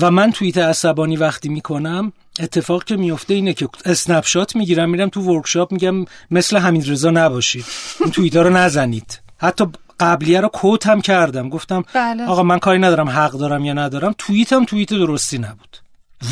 [0.00, 5.08] و من توییت عصبانی وقتی می‌کنم اتفاق که میفته اینه که اسنپ شات می‌گیرم میرم
[5.08, 7.64] تو ورکشاپ میگم مثل حمید رضا نباشید.
[8.00, 9.20] این توییتا رو نزنید.
[9.38, 9.64] حتی
[10.00, 11.48] قبلیه رو کوت هم کردم.
[11.48, 12.26] گفتم بله.
[12.26, 14.14] آقا من کاری ندارم حق دارم یا ندارم.
[14.18, 15.76] توییتم توییت درستی نبود.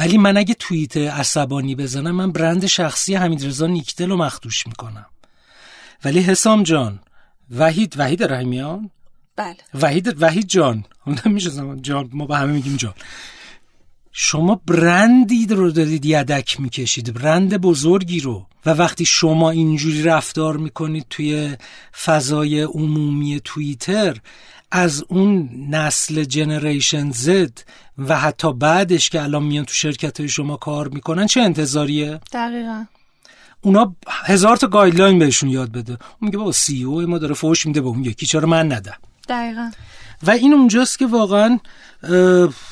[0.00, 5.06] ولی من اگه توییت عصبانی بزنم من برند شخصی حمید رضا نیکدل رو مخدوش می‌کنم.
[6.04, 7.00] ولی حسام جان
[7.50, 8.90] وحید وحید رحیمیان؟
[9.36, 9.56] بله.
[9.74, 10.84] وحید وحید جان.
[11.26, 11.82] نمیشه زمان.
[11.82, 12.94] جان ما به همه میگیم جان.
[14.12, 18.46] شما برندی رو دارید یدک می‌کشید برند بزرگی رو.
[18.66, 21.56] و وقتی شما اینجوری رفتار می‌کنید توی
[22.04, 24.16] فضای عمومی توییتر
[24.70, 27.58] از اون نسل جنریشن زد
[27.98, 32.84] و حتی بعدش که الان میان تو شرکت های شما کار می‌کنن چه انتظاریه؟ دقیقا.
[33.62, 35.92] اونا هزار تا guideline بهشون یاد بده.
[35.92, 38.26] اون میگه بابا CEO ما داره فوش میده به اون یکی.
[38.26, 38.96] چرا من ندم
[39.28, 39.70] دقیقا.
[40.22, 41.58] و این اونجاست که واقعا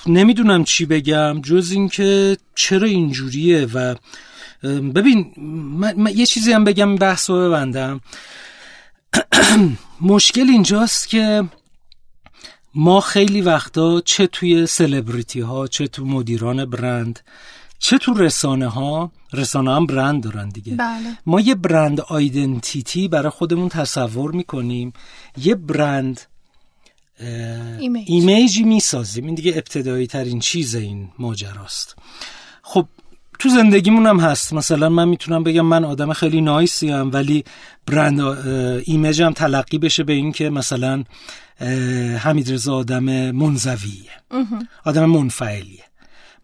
[0.07, 3.95] نمی‌دونم چی بگم جز اینکه چرا اینجوریه و
[4.95, 5.33] ببین
[5.79, 8.01] من, من یه چیزی هم بگم بحث رو ببندم.
[10.01, 11.45] مشکل اینجاست که
[12.75, 17.21] ما خیلی وقتا چه توی سلبریتی ها چه تو مدیران برند
[17.83, 20.75] چه تو رسانه ها رسانه هم برند دارن دیگه.
[20.75, 21.19] بله.
[21.27, 24.93] ما یه brand identity برای خودمون تصور می‌کنیم.
[25.37, 26.21] یه برند
[27.21, 28.05] ایمیج.
[28.07, 29.27] ایمیجی می‌سازیم.
[29.27, 31.97] این دیگه ابتدایی ترین چیز این ماجراست.
[32.63, 32.87] خب
[33.39, 34.53] تو زندگیمون هم هست.
[34.53, 37.45] مثلا من می‌تونم بگم من آدم خیلی nice ی ام ولی
[37.87, 38.21] brand
[38.85, 41.05] image م تلقی بشه به این که مثلا
[42.19, 44.11] حمید رضا آدم منزویه.
[44.85, 45.85] آدم منفعلیه.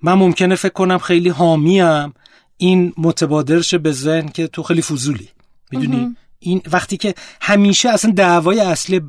[0.03, 2.13] من ممکنه فکر کنم خیلی حامیم.
[2.57, 5.29] این متبادر شه به ذهن که تو خیلی فضولی.
[5.73, 9.01] می‌دونی؟ این وقتی که همیشه اصلا دعوای اصلی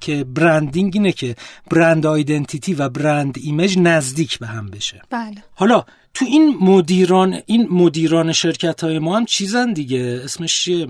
[0.00, 1.36] که branding اینه که
[1.70, 5.02] brand identity و brand image نزدیک به هم بشه.
[5.10, 5.44] بله.
[5.54, 5.84] حالا
[6.14, 10.20] تو این مدیران این مدیران شرکت های ما هم چیزن دیگه.
[10.24, 10.88] اسمش چیه؟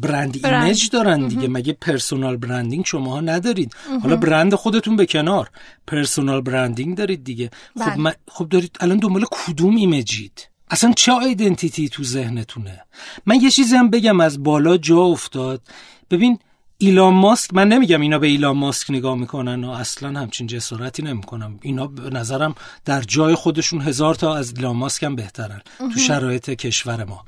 [0.00, 0.62] brand brand.
[0.62, 1.48] image دارن دیگه.
[1.48, 5.50] مگه personal branding شماها ندارید؟ حالا برند خودتون به کنار
[5.86, 7.50] پرسونال برندینگ دارید دیگه.
[7.78, 7.96] خب بله.
[7.96, 12.80] من- خب دارید الان دنبال کدوم ایمیجید؟ اصلا چه آیدنتیتی تو ذهنتونه؟
[13.26, 15.62] من یه چیزی هم بگم از بالا جا افتاد.
[16.10, 16.38] ببین
[16.78, 21.58] ایلان ماسک من نمیگم اینا به ایلان ماسک نگاه می‌کنن و اصلا همچین جسارتی نمی‌کنم.
[21.62, 22.54] اینا به نظرم
[22.84, 27.24] در جای خودشون هزار تا از ایلان ماسک هم بهترن تو شرایط کشور ما.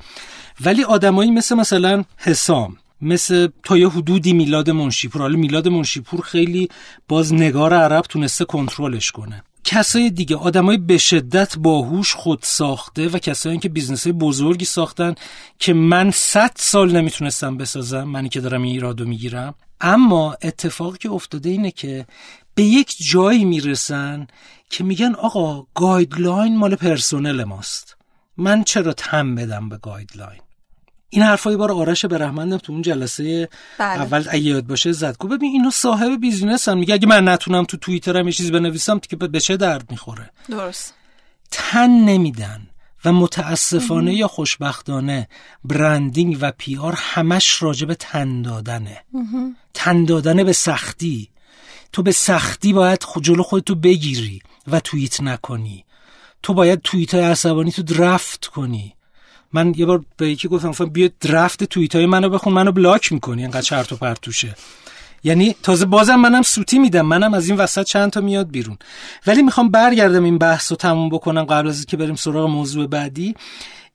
[0.61, 5.22] ولی آدمایی مثل مثلا حسام مثل تا یه حدودی میلاد منشیپور.
[5.22, 6.68] حالا میلاد منشیپور خیلی
[7.09, 9.42] باز نگار عرب تونسته کنترلش کنه.
[9.71, 15.14] کسای دیگه آدمای به شدت باهوش خود ساخته و کسایی که business بزرگی ساختن
[15.59, 19.55] که من صد سال نمی‌تونستم بسازم منی که دارم این ایرادو می‌گیرم.
[19.81, 22.07] اما اتفاقی که افتاده اینه که
[22.55, 24.27] به یک جایی می‌رسن
[24.71, 27.97] که میگن آقا guideline مال personnel ماست.
[28.37, 30.41] من چرا تن بدم به guideline
[31.11, 33.48] این حرفای بار آرش برهمندم تو اون جلسه
[33.78, 34.00] بله.
[34.00, 35.16] اول اگه یاد باشه زد.
[35.16, 36.94] گفت ببین اینا صاحب business هم میگه.
[36.94, 40.30] اگه من نتونم تو توییترم یه چیزی بنویسم که به چه درد می‌خوره.
[40.48, 40.94] درست.
[41.50, 42.66] تن نمیدن
[43.04, 45.28] و متاسفانه یا خوشبختانه
[45.64, 49.04] branding و PR همش راجع به تن دادنه.
[49.74, 51.30] تن دادن به سختی.
[51.92, 55.84] تو به سختی باید جلو خودتو بگیری و توییت نکنی.
[56.42, 58.94] تو باید توییت های عصبانی تو draft کنی.
[59.53, 63.12] من یه بار به یکی گفتم گفتم بیا draft توییت های منو بخون منو بلاک
[63.12, 64.55] می‌کنی انقدر چرت و پرت توشه
[65.24, 68.78] یعنی تازه بازم منم سوتی میدم منم از این وسط چند تا میاد بیرون.
[69.26, 73.34] ولی می‌خوام برگردم این بحث رو تموم بکنم قبل از اینکه بریم سراغ موضوع بعدی.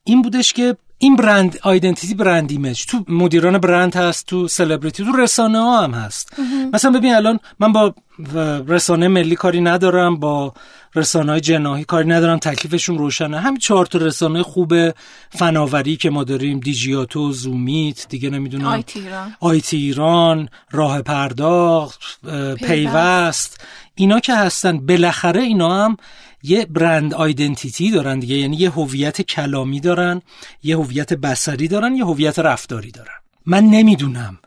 [0.04, 5.16] این بودش که این brand identity brand image تو مدیران برند هست تو سلبریتی تو
[5.16, 6.32] رسانه ها هم هست.
[6.72, 7.94] مثلا ببین الان من با
[8.68, 10.54] رسانه ملی کاری ندارم با
[10.94, 13.40] رسانه های جناهی کاری ندارم تکلیفشون روشنه.
[13.40, 14.74] همین چهار تا رسانه خوب
[15.30, 18.66] فناوری که ما داریم دیجیاتو زومیت دیگه نمی‌دونم.
[18.66, 19.34] آیتی ایران.
[19.40, 23.60] آیتی ایران راه پرداخت اه، پیوست.
[23.94, 25.96] اینا که هستن بالاخره اینا هم
[26.44, 30.22] یه برند آیدنتیتی دارن دیگه یعنی یه هویت کلامی دارن
[30.62, 33.18] یه هویت بسری دارن یه هویت رفتاری دارن.
[33.46, 34.38] من نمی‌دونم.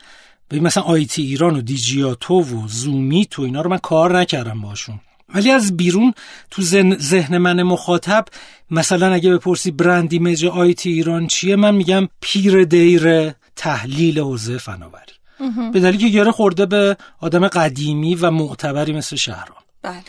[0.52, 5.00] مثلا آیتی ایران و دیجیاتو و زومیت و اینا رو من کار نکردم باشون
[5.36, 6.14] ولی از بیرون
[6.52, 6.62] تو
[7.00, 8.26] ذهن من مخاطب
[8.72, 15.14] مثلا اگه بپرسی brand image آیتی ایران چیه من میگم پیر دیر تحلیل حوزه فناوری.
[15.74, 19.58] به دلیل که گره خورده به آدم قدیمی و معتبری مثل شهرام.
[19.82, 20.04] بله.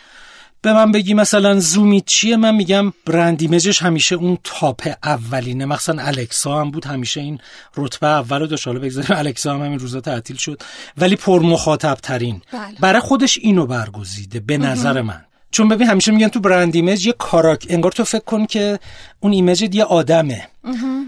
[0.62, 5.64] به من بگی مثلا زومیت چیه؟ من میگم brand image ش همیشه اون top اولینه.
[5.64, 6.84] مثلا الکسا هم بود.
[6.84, 7.38] همیشه این
[7.76, 8.66] رتبه اول رو داشت.
[8.66, 10.62] حالا بگذاریم الکسا هم همین روزا تعطیل شد.
[10.98, 12.62] ولی پر مخاطب ترین بله.
[12.80, 14.40] برای خودش اینو برگزیده.
[14.40, 15.24] به نظر من.
[15.50, 18.78] چون ببین همیشه میگن تو brand image یه کاراک انگار تو فکر کن که
[19.20, 20.48] اون image یه آدمه.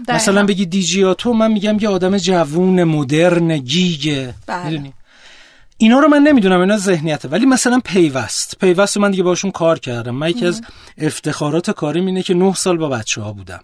[0.07, 4.65] مثلا بگی دیجیاتو من میگم یه آدم جوون مدرن geek ه بله.
[4.69, 4.93] می‌دونی؟
[5.81, 7.27] اینا رو من نمی‌دونم اینا ذهنیته.
[7.27, 8.57] ولی مثلا پیوست.
[8.59, 10.15] پیوست من دیگه باشون کار کردم.
[10.15, 10.61] من یکی از
[10.97, 13.59] افتخارات کاریم اینه که نه سال با بچه ها بودم.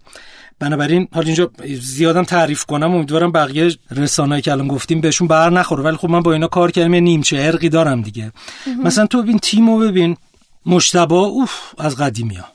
[0.60, 2.96] بنابراین حالا اینجا زیادم تعریف کنم.
[2.96, 5.84] امیدوارم بقیه رسانه‌ای که الان گفتیم بهشون بر نخوره.
[5.84, 6.94] ولی خب من با اینا کار کردم.
[6.94, 8.32] یه نیمچه ارقی دارم دیگه.
[8.84, 10.18] مثلا تو ببین تیمو ببین.
[10.66, 12.46] مشتبا اوف از قدیمی ها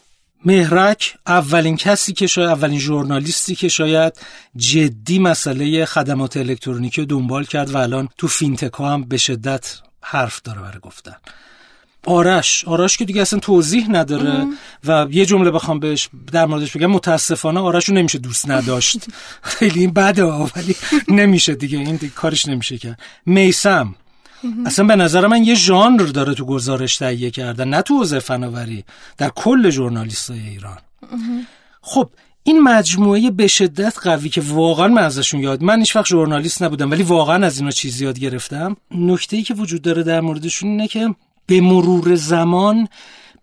[0.45, 4.12] مهرک اولین کسی که شاید اولین ژورنالیستی که شاید
[4.57, 10.43] جدی مسئله خدمات الکترونیکی رو دنبال کرد و الان تو فینتک هم به شدت حرف
[10.43, 11.16] داره برای گفتن.
[12.07, 14.47] آرش آرش که دیگه اصلا توضیح نداره
[14.84, 19.07] و یه جمله بخوام بهش در موردش بگم متاسفانه آرش رو نمیشه دوست نداشت.
[19.43, 20.76] خیلی این بده ولی
[21.09, 23.01] نمیشه دیگه این دیگه کارش نمیشه کرد.
[23.26, 23.95] میسم
[24.66, 28.84] اصلا به نظر من یه ژانر داره تو گزارش تهیه کردن نه تو حوزه فناوری
[29.18, 30.78] در کل ژورنالیستای ایران.
[31.80, 32.11] خب
[32.45, 36.90] این مجموعه به شدت قوی که واقعا من ازشون یاد من هیچ وقت ژورنالیست نبودم
[36.90, 38.76] ولی واقعا از اینا چیزی یاد گرفتم.
[38.90, 41.14] نکته ای که وجود داره در موردشون اینه که
[41.47, 42.88] به مرور زمان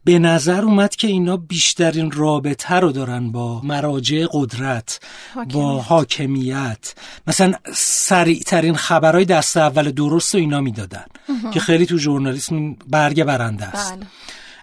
[0.04, 5.00] به نظر اومد که اینا بیشترین رابطه رو دارن با مراجع قدرت
[5.36, 5.54] حاکمیت.
[5.54, 6.94] با حاکمیت.
[7.28, 11.06] مثلا سریع ترین خبرهای دست اول درست رو اینا می‌دادن
[11.54, 13.94] که خیلی تو ژورنالیسم برگ برنده است.
[13.94, 14.06] بله.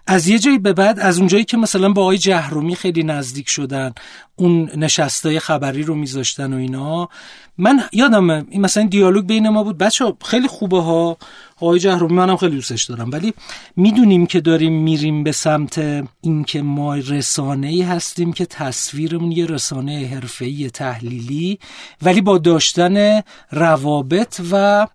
[0.07, 3.93] از یه جایی به بعد از اونجایی که مثلا با آقای جهرومی خیلی نزدیک شدن
[4.35, 7.09] اون نشستای خبری رو میذاشتن و اینا
[7.57, 9.77] من یادمه این مثلا دیالوگ بین ما بود.
[9.77, 11.17] بچه خیلی خوبه ها.
[11.61, 13.11] آقای جهرومی منم خیلی دوستش دارم.
[13.11, 13.33] ولی
[13.75, 20.09] می‌دونیم که داریم میریم به سمت اینکه ما رسانه ای هستیم که تصویرمون یه رسانه
[20.13, 21.59] حرفه‌ای تحلیلی
[22.01, 24.87] ولی با داشتن روابط و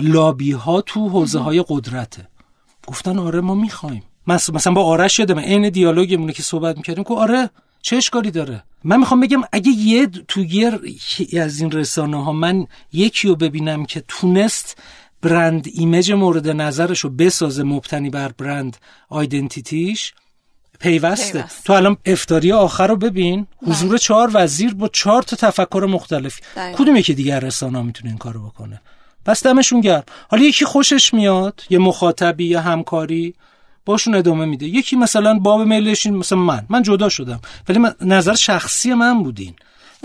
[0.00, 2.28] لابی ها تو حوزه های قدرته.
[2.86, 4.02] گفتن آره ما می‌خوایم.
[4.26, 7.50] مثلا با آرش یادم عین دیالوگمونه که صحبت می‌کردیم که آره
[7.82, 10.80] چه اشکالی داره؟ من می‌خوام بگم اگه یه تو یه
[11.42, 14.78] از این رسانه ها من یکی رو ببینم که تونست
[15.28, 18.76] برند ایمیج مورد نظرش رو بسازه مبتنی بر برند
[19.08, 20.12] آیدنتیتیش؟
[20.80, 21.32] پیوسته.
[21.32, 21.64] پیوست.
[21.64, 23.46] تو الان افتاری آخر رو ببین.
[23.66, 26.78] حضور چهار وزیر با چهار تا تفکر مختلف دقیقاً.
[26.78, 28.80] کدوم یکی دیگر رسانه می‌تونه این کارو بکنه؟
[29.24, 30.02] پس دمشون گرم.
[30.30, 33.34] حالا یکی خوشش میاد یه مخاطبی یا همکاری
[33.86, 34.66] باشون ادامه میده.
[34.66, 36.66] یکی مثلا باب میلش این مثلا من.
[36.68, 37.40] من جدا شدم.
[37.68, 39.54] ولی من نظر شخصی من بودین.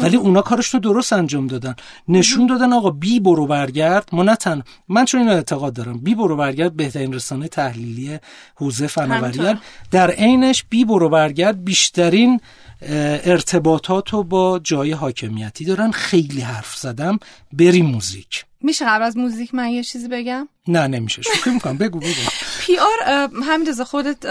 [0.02, 1.76] ولی اونا کارش رو درست انجام دادن.
[2.08, 4.10] نشون دادن آقا بی برو برگرد.
[4.12, 5.98] ما نه تن من چون اینو اعتقاد دارم.
[5.98, 8.20] بی برو برگرد بهترین رسانه تحلیلی
[8.56, 9.60] حوزه فناوری.
[9.92, 12.40] در عینش بی برو برگرد بیشترین
[12.82, 15.92] ارتباطات رو با جای حاکمیتی دارن.
[15.92, 17.20] خیلی حرف زدم.
[17.54, 18.46] بریم موزیک.
[18.62, 21.22] میشه قبل از موزیک من یه چیزی بگم؟ نه نمیشه.
[21.22, 21.78] شوخی می‌کنم.
[21.78, 22.10] بگو بگو.
[22.62, 24.26] پی آر همین خودت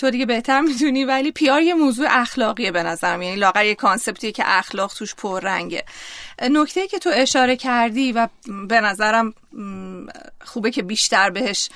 [0.00, 4.19] تو دیگه بهتر می‌دونی ولی PR یه موضوع اخلاقیه به نظرم یعنی لااقل یه concept
[4.19, 5.84] یه که اخلاق توش پررنگه.
[6.42, 8.28] نکته که تو اشاره کردی و
[8.68, 9.34] به نظرم
[10.44, 11.68] خوبه که بیشتر بهش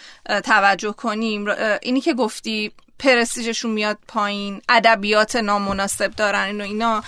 [0.44, 1.46] توجه کنیم
[1.82, 7.02] اینی که گفتی پرستیژشون میاد پایین ادبیات نامناسب دارن اینو اینا.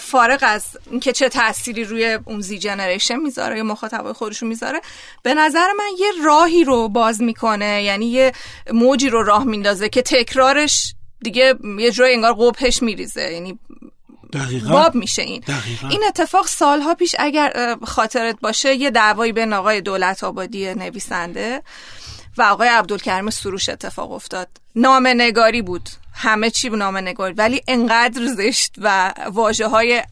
[0.00, 4.80] فارغ از اینکه چه تأثیری روی اون Z generation می‌ذاره یا مخاطبای خودشون می‌ذاره
[5.22, 7.82] به نظر من یه راهی رو باز می‌کنه.
[7.82, 8.32] یعنی یه
[8.72, 13.32] موجی رو راه میندازه که تکرارش دیگه یه جای انگار قبهش میریزه.
[13.32, 13.58] یعنی
[14.32, 14.70] دقیقا.
[14.70, 15.40] باب میشه این.
[15.40, 15.88] دقیقاً.
[15.88, 21.62] این اتفاق سالها پیش اگر خاطرت باشه یه دعوایی بین آقای دولت آبادی نویسنده
[22.38, 24.48] و آقای عبدالکریم سروش اتفاق افتاد.
[24.76, 25.88] نامه نگاری بود.
[26.14, 30.02] همه چی نامه نگاری ولی انقدر زشت و واجه های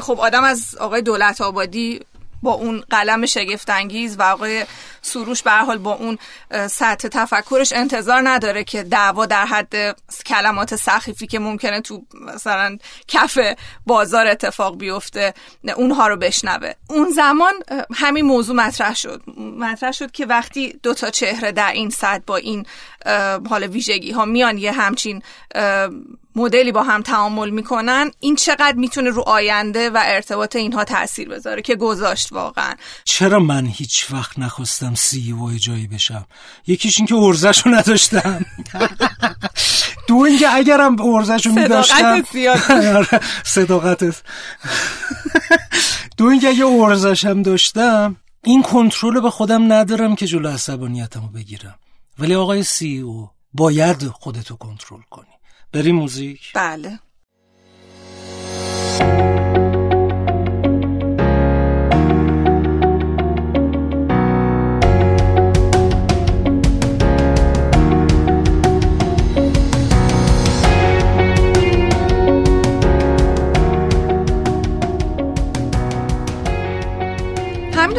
[0.00, 2.00] خب آدم از آقای دولت آبادی
[2.42, 4.64] با اون قلم شگفتانگیز و آقای
[5.02, 6.18] سروش به حال با اون
[6.66, 12.02] سطح تفکرش انتظار نداره که دعوا در حد کلمات سخیفی که ممکنه تو
[12.34, 12.78] مثلا
[13.08, 13.38] کف
[13.86, 15.34] بازار اتفاق بیفته
[15.76, 16.72] اونها رو بشنوه.
[16.90, 17.52] اون زمان
[17.94, 19.22] همین موضوع مطرح شد.
[19.58, 22.66] مطرح شد که وقتی دو تا چهره در این سطح با این
[23.50, 25.22] حال ویژگی ها میان یه همچین
[26.36, 31.62] مدلی با هم تعامل می‌کنن این چقدر می‌تونه رو آینده و ارتباط اینها تاثیر بذاره
[31.62, 32.74] که گذاشت واقعا؟
[33.04, 36.26] چرا من هیچ وقت نخواستم سی جایی بشم؟
[36.66, 38.44] یکیش اینکه ارزش رو نداشتم.
[40.08, 42.22] دو اینکه اگرم ارزش رو میداشتم.
[43.44, 44.22] صداقتت.
[46.16, 51.74] دو اینکه اگه ارزشم داشتم این کنترل به خودم ندارم که جلو عصبانیتم رو بگیرم.
[52.18, 55.31] ولی آقای سی او باید خودتو کنترل کنی.
[55.72, 56.98] بریم موزیک؟ بله.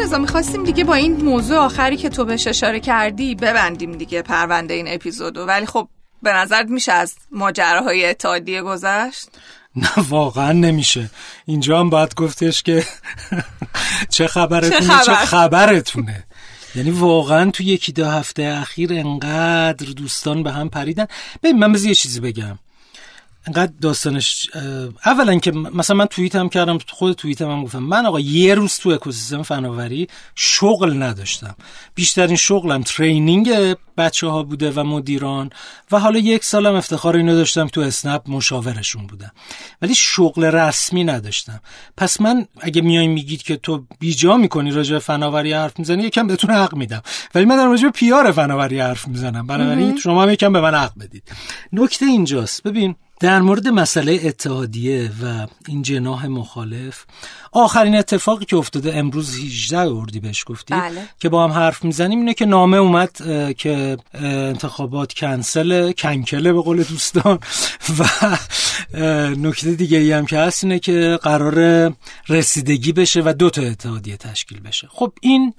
[0.04, 4.74] رضا می‌خواستیم دیگه با این موضوع آخری که تو بهش اشاره کردی ببندیم دیگه پرونده
[4.74, 5.46] این اپیزودو.
[5.46, 5.88] ولی خب
[6.24, 9.28] به نظر میشه از ماجراهای اتحادیه گذشت؟
[9.76, 11.10] نه واقعا نمیشه.
[11.46, 12.84] اینجا هم باید گفتش که
[14.14, 16.24] چه خبرتونه چه, خبرتونه.
[16.74, 21.06] یعنی واقعا تو یکی دو هفته اخیر انقدر دوستان به هم پریدن.
[21.42, 22.58] ببین من بذار یه چیزی بگم.
[23.46, 24.50] انقدر داستانش
[25.06, 28.76] اولا که مثلا من توییت هم کردم خود توییت هم گفتم من آقا یه روز
[28.76, 31.54] تو اکوسیستم فناوری شغل نداشتم.
[31.94, 35.50] بیشترین شغلم ترینینگ بچه ها بوده و مدیران
[35.92, 39.32] و حالا یک سالم افتخار اینو داشتم تو اسنپ مشاورشون بودم.
[39.82, 41.60] ولی شغل رسمی نداشتم.
[41.96, 46.50] پس من اگه میای میگید که تو بیجا می‌کنی راجع فناوری حرف می‌زنی یکم بهتون
[46.50, 47.02] حق میدم.
[47.34, 49.46] ولی من در راجع پیار فناوری حرف می‌زنم.
[49.46, 51.32] بنابراین شما هم یکم به من حق بدید.
[51.72, 52.62] نکته اینجاست.
[52.62, 57.04] ببین در مورد مسئله اتحادیه و این جناح مخالف
[57.52, 61.08] آخرین اتفاقی که افتاده امروز 18 اردی بهش گفتی بله.
[61.20, 63.10] که با هم حرف می‌زنیم اینه که نامه اومد
[63.56, 67.38] که انتخابات کنسل کنکله به قول دوستان.
[67.98, 68.04] و
[69.36, 71.92] نکته دیگه ای هم که هست اینه که قرار
[72.28, 74.88] رسیدگی بشه و دو تا اتحادیه تشکیل بشه.
[74.90, 75.54] خب این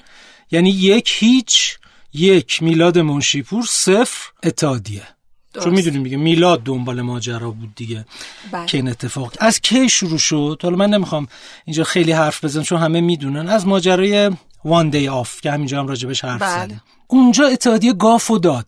[0.51, 1.77] یعنی یک هیچ
[2.13, 5.14] یک میلاد منشیپور صفر اتحادیه.
[5.63, 8.05] چون می‌دونیم دیگه میلاد دنبال ماجرا بود دیگه.
[8.51, 8.65] بله.
[8.65, 9.33] که این اتفاق.
[9.39, 11.27] از کی شروع شد؟ حالا من نمی‌خوام
[11.65, 13.49] اینجا خیلی حرف بزنم چون همه می‌دونن.
[13.49, 14.31] از ماجرای
[14.65, 16.81] وان دی آف که همینجا هم راجبش حرف بله.
[17.07, 18.67] اونجا اتحادیه گافو داد.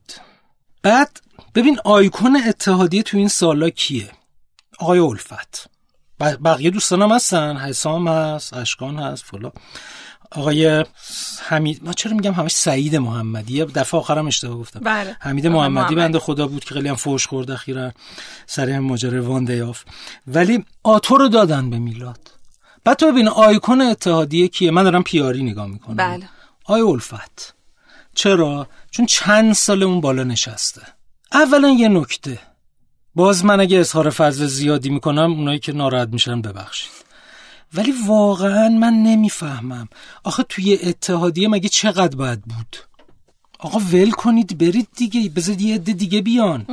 [0.84, 1.22] بعد
[1.56, 4.10] ببین آیکون اتحادیه تو این سالا کیه؟
[4.80, 5.70] آقای الفت.
[6.20, 9.52] بقیه دوستانم هستن؟ حسام هست اشکان هست فلا
[10.32, 10.86] آقای
[11.48, 14.80] حمید ما چرا میگم همش سعید محمدی؟ دفعه آخرم اشتباه گفتم.
[14.80, 15.18] بله.
[15.20, 17.92] حمید محمدی بنده خدا بود که خیلی هم فوش خورد اخیرا.
[18.48, 19.84] سر هم ماجرای وان دیاف
[20.28, 22.32] ولی آتو رو دادن به میلاد.
[22.84, 25.96] بعد تو ببین آیکون اتحادیه کیه؟ من دارم پیاری نگاه می‌کنم.
[25.96, 26.30] بله.
[26.66, 27.56] آی الفت.
[28.16, 30.82] چرا؟ چون چند سال اون بالا نشسته.
[31.34, 32.40] اولا یه نکته.
[33.16, 37.07] باز من اگه اظهار فضل زیادی می‌کنم اونایی که ناراحت میشن ببخشید.
[37.74, 39.88] ولی واقعا من نمی‌فهمم.
[40.24, 42.78] آخه توی اتحادیه مگه چقدر باید بود؟
[43.60, 46.66] آقا ول کنید برید دیگه بذارید یه عده دیگه بیان.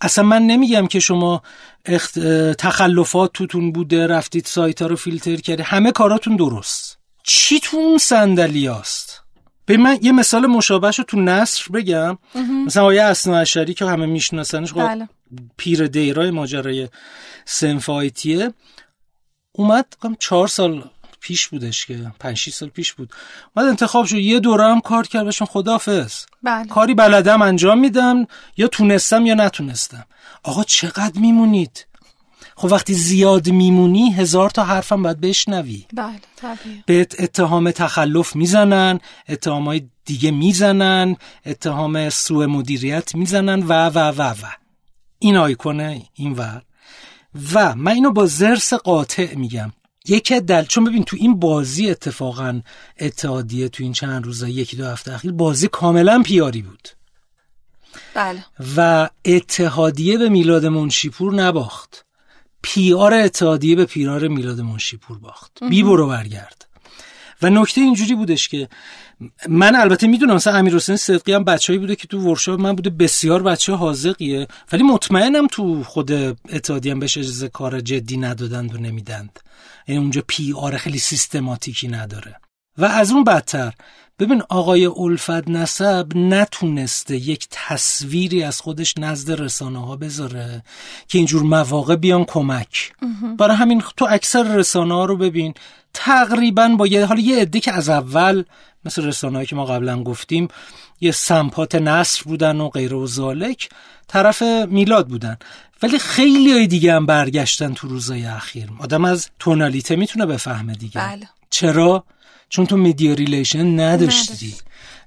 [0.00, 1.42] اصلا من نمیگم که شما
[1.84, 2.18] اخت...
[2.58, 6.98] تخلفات توتون بوده رفتید سایت ها رو فیلتر کردید همه کاراتون درست.
[7.22, 9.22] چی تو اون صندلی هست
[9.66, 12.18] به من یه مثال مشابهش رو تو نصر بگم.
[12.66, 15.08] مثلا آیه اسنا که همه میشناسنش خب بله.
[15.56, 16.88] پیر دیرای ماجرای
[17.44, 18.52] سنف آیتیه
[19.52, 19.86] اومد
[20.18, 20.90] چهار سال
[21.20, 23.12] پیش بودش که پنج سال پیش بود.
[23.56, 24.16] اومد انتخاب شد.
[24.16, 26.68] یه دوره هم کار کرد بهشون خدافز بله.
[26.68, 28.26] کاری بلدم انجام میدم
[28.56, 30.04] یا تونستم یا نتونستم.
[30.42, 31.86] آقا چقدر میمونید؟
[32.56, 35.86] خب وقتی زیاد میمونی هزار تا حرفم باید بشنوی.
[35.92, 36.20] بله
[36.86, 44.22] به اتهام تخلف می‌زنن اتهام های دیگه می‌زنن اتهام سوء مدیریت می‌زنن و و و
[44.22, 44.46] و.
[45.18, 46.62] این آیکونه این ور.
[47.54, 49.72] و من اینو با زرس قاطع میگم.
[50.08, 52.60] یکی دل چون ببین تو این بازی اتفاقا
[53.00, 56.88] اتحادیه تو این چند روزه یکی دو هفته اخیر بازی کاملا پیاری بود.
[58.14, 58.44] بله.
[58.76, 62.04] و اتحادیه به میلاد منشیپور نباخت.
[62.62, 65.64] پیار اتحادیه به پیرار میلاد منشیپور باخت.
[65.70, 66.66] بی برو برگرد.
[67.42, 68.68] و نکته اینجوری بودش که
[69.48, 72.90] من البته می‌دونم مثلا امیر حسین صدقی هم بچه‌ای بوده که تو ورشاپ من بوده
[72.90, 76.12] بسیار بچه حاضقیه ولی مطمئنم تو خود
[76.48, 79.40] اتحادی هم بهش اجازه کار جدی ندادند و نمیدند.
[79.88, 82.36] یعنی اونجا پی آر خیلی سیستماتیکی نداره.
[82.78, 83.72] و از اون بدتر
[84.18, 90.62] ببین آقای الفت نسب نتونسته یک تصویری از خودش نزد رسانه ها بذاره
[91.08, 92.92] که اینجور مواقع بیان کمک.
[93.38, 95.54] برای همین تو اکثر رسانه ها رو ببین.
[95.94, 98.44] تقریبا با یه حالا یه عده که از اول
[98.84, 100.48] مثل رسانه که ما قبلا گفتیم
[101.00, 103.68] یه سمپات نصر بودن و غیر و ذالک
[104.08, 105.36] طرف میلاد بودن.
[105.82, 108.68] ولی خیلی های دیگه هم برگشتن تو روزای اخیر.
[108.78, 111.00] آدم از تونالیته می‌تونه بفهمه دیگه.
[111.00, 111.28] بله.
[111.50, 112.04] چرا؟
[112.48, 114.54] چون تو media relation نداشتی.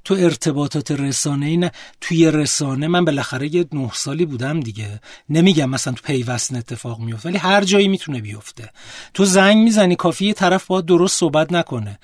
[0.04, 1.72] تو ارتباطات رسانه ای نه.
[2.02, 5.02] توی رسانه من بالاخره یه نه سالی بودم دیگه.
[5.30, 8.70] نمیگم مثلا تو پیوست این اتفاق میفته ولی هر جایی می‌تونه بیفته.
[9.14, 12.00] تو زنگ می‌زنی کافی یه طرف باید درست صحبت نکنه.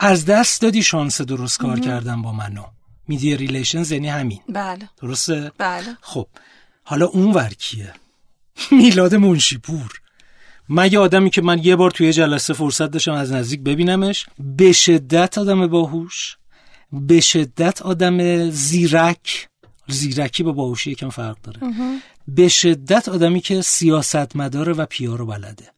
[0.00, 2.64] از دست دادی شانس درست کار کردن با منو.
[3.08, 4.40] media relations یعنی همین.
[4.48, 4.88] بله.
[5.02, 5.96] درسته؟ بله.
[6.00, 6.26] خب
[6.84, 7.92] حالا اون ور کیه؟
[8.78, 10.00] میلاد منشیپور.
[10.68, 14.72] من یه آدمی که من یه بار توی جلسه فرصت داشتم از نزدیک ببینمش به
[14.72, 16.36] شدت آدم باهوش
[16.92, 19.48] به شدت آدم زیرک.
[19.88, 21.60] زیرکی با باهوشی یکم فرق داره.
[22.28, 25.74] به شدت آدمی که سیاست مداره و پیارو بلده.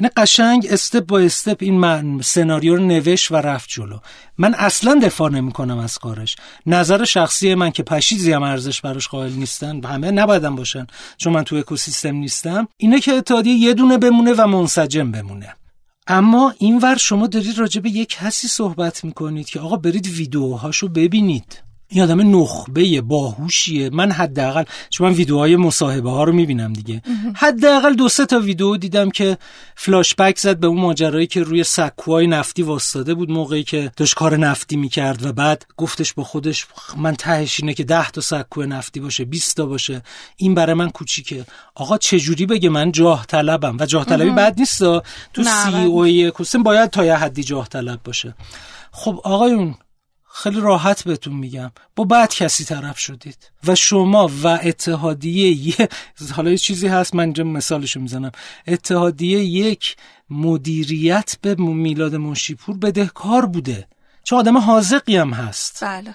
[0.00, 3.98] یعنی قشنگ استپ با استپ این من سناریو رو نوشت و رفت جلو.
[4.38, 6.36] من اصلا دفاع نمی کنم از کارش.
[6.66, 10.86] نظر شخصی من که پشیزی هم ارزش براش قائل نیستن همه نبایدن باشن
[11.16, 15.54] چون من تو اکوسیستم نیستم اینه که اتحادیه یه دونه بمونه و منسجم بمونه.
[16.06, 21.62] اما اینور شما دارید راجع به یک کسی صحبت می‌کنید که آقا برید ویدیوهاشو ببینید.
[21.94, 23.90] این آدم نخبه باهوشیه.
[23.90, 27.02] من حداقل چون من ویدیوهای مصاحبه ها رو می‌بینم دیگه.
[27.36, 29.38] حداقل دو سه تا ویدیو دیدم که
[29.76, 34.14] فلاش بک زد به اون ماجرایی که روی سکوهای نفتی واسطاده بود موقعی که داشت
[34.14, 36.66] کار نفتی می‌کرد و بعد گفتش با خودش
[36.96, 40.02] من تهش اینه که 10 تا سکو نفتی باشه 20 تا باشه.
[40.36, 41.44] این برای من کوچیکه.
[41.74, 44.78] آقا چجوری بگه من جاه طلبم و جاه طلبی بد نیست
[45.34, 48.34] تو سی او اکوسیستم باید تا یه حدی جاه طلب باشه.
[48.92, 49.74] خب آقایون
[50.36, 51.72] خیلی راحت بهتون میگم.
[51.96, 53.52] با بعد کسی طرف شدید.
[53.66, 55.88] و شما و اتحادیه یه
[56.36, 58.32] حالا یه چیزی هست من اینجا مثالشو می‌زنم.
[58.66, 59.96] اتحادیه یک
[60.30, 63.86] مدیریت به میلاد منشیپور بدهکار بوده.
[64.24, 65.84] چون آدم حاضقی هم هست.
[65.84, 66.14] بله.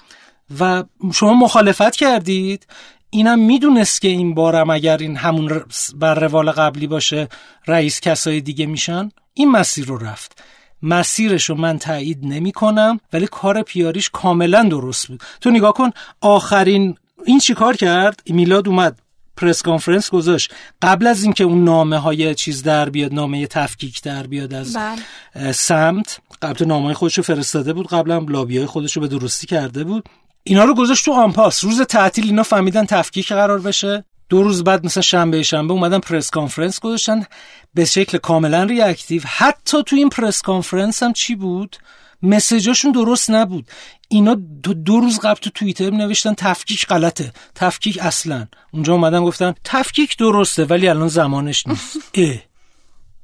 [0.59, 2.67] و شما مخالفت کردید.
[3.09, 5.63] اینم می‌دونست که این بارم اگر این همون
[5.95, 7.30] بر روال قبلی باشه
[7.67, 9.09] رئیس کسای دیگه میشن.
[9.34, 10.43] این مسیر رو رفت.
[10.84, 15.21] مسیرش رو من تایید نمی کنم ولی کار PR یش کاملا درست بود.
[15.41, 15.89] تو نگاه کن
[16.21, 18.99] آخرین این چی کار کرد؟ میلاد اومد
[19.38, 20.53] press conference گذاشت.
[20.82, 25.51] قبل از اینکه اون نامه های چیز در بیاد نامه تفکیک در بیاد از بله.
[25.51, 29.47] سمت قبل تو نامه خودش رو فرستاده بود قبلا لابی های خودش رو به درستی
[29.47, 30.09] کرده بود.
[30.43, 34.05] اینا رو گذاشت تو impasse روز تعطیل اینا فهمیدن تفکیک قرار بشه.
[34.30, 37.25] دو روز بعد مثلا شنبه شنبه اومدن press conference گذاشتن.
[37.73, 41.77] به شکل کاملا reactive حتی تو این press conference هم چی بود؟
[42.21, 43.67] message اشون درست نبود.
[44.09, 47.32] اینا دو, دو روز قبل تو توییتر نوشتن تفکیک غلطه.
[47.55, 48.47] تفکیک اصلا.
[48.71, 51.97] اونجا اومدن گفتن تفکیک درسته ولی الان زمانش نیست.
[52.13, 52.36] اه.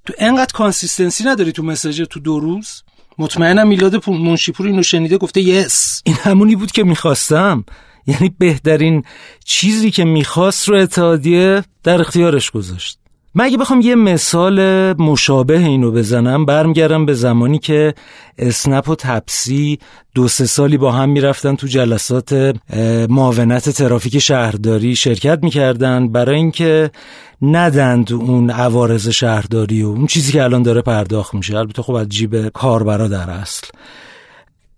[0.06, 2.84] تو انقدر consistency نداری تو message تو دو روز؟
[3.18, 7.66] مطمئنم میلاد منشیپور اینو شنیده گفته yes این همونی بود که می‌خواستم.
[8.08, 9.04] یعنی بهترین
[9.46, 13.00] چیزی که می‌خواست رو اتحادیه در اختیارش گذاشت.
[13.38, 14.60] من اگه بخوام یه مثال
[14.94, 17.94] مشابه اینو بزنم برمیگردم به زمانی که
[18.38, 19.80] اسنپ و تپسی
[20.16, 22.56] دو سه سالی با هم می‌رفتن تو جلسات
[23.10, 26.12] معاونت ترافیک شهرداری شرکت می‌کردن.
[26.12, 26.92] برای اینکه
[27.42, 31.58] ندند اون عوارض شهرداری و اون چیزی که الان داره پرداخت میشه.
[31.58, 33.68] البته خب از جیب کاربرا در اصل.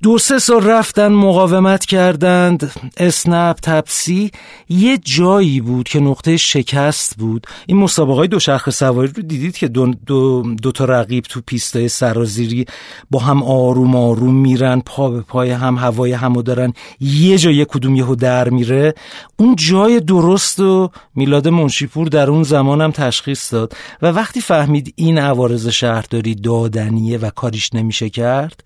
[0.03, 2.71] دو سه سال رفتن مقاومت کردند.
[2.97, 4.31] اسنپ تپسی
[4.69, 7.47] یه جایی بود که نقطه شکست بود.
[7.65, 11.87] این مسابقه های دوچرخه سواری رو دیدید که دو, دو, دو تا رقیب تو پیستای
[11.87, 12.65] سرازیری
[13.11, 16.73] با هم آروم آروم میرن پا به پای هم هوای همو دارن.
[16.99, 18.93] یه جا یه کدوم یهو در میره.
[19.37, 23.73] اون جای درست و میلاد منشیپور در اون زمان هم تشخیص داد.
[24.01, 28.63] و وقتی فهمید این عوارض شهرداری دادنیه و کاریش نمیشه کرد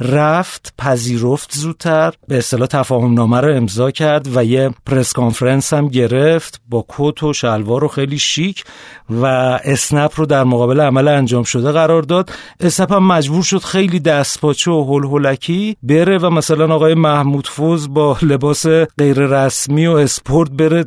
[0.00, 5.88] رفت پذیرفت زودتر به اصطلاح تفاهم نامه رو امضا کرد و یه press conference هم
[5.88, 8.64] گرفت با کت و شلوار و خیلی شیک
[9.10, 9.26] و
[9.64, 12.30] اسنپ رو در مقابل عمل انجام شده قرار داد.
[12.60, 17.94] اسنپ هم مجبور شد خیلی دستپاچه و هل هلکی بره و مثلا آقای محمود فوز
[17.94, 18.66] با لباس
[18.98, 20.84] غیر رسمی و اسپورت بره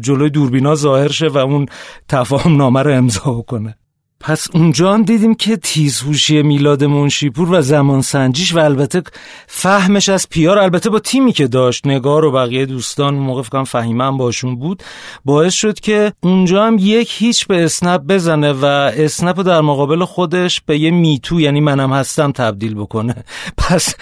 [0.00, 1.66] جلوی دوربینا ظاهر شه و اون
[2.08, 3.79] تفاهم نامه رو امضا کنه.
[4.20, 9.02] پس اونجا هم دیدیم که تیزهوشی میلاد منشیپور و زمان سنجیش و البته
[9.46, 14.04] فهمش از پیار البته با تیمی که داشت نگار و بقیه دوستان موقع فکرم فهیمه
[14.04, 14.82] هم باشون بود
[15.24, 18.64] باعث شد که اونجا هم یک هیچ به اسنپ بزنه و
[18.96, 23.24] اسنپ در مقابل خودش به یه میتو یعنی منم هستم تبدیل بکنه.
[23.58, 23.94] پس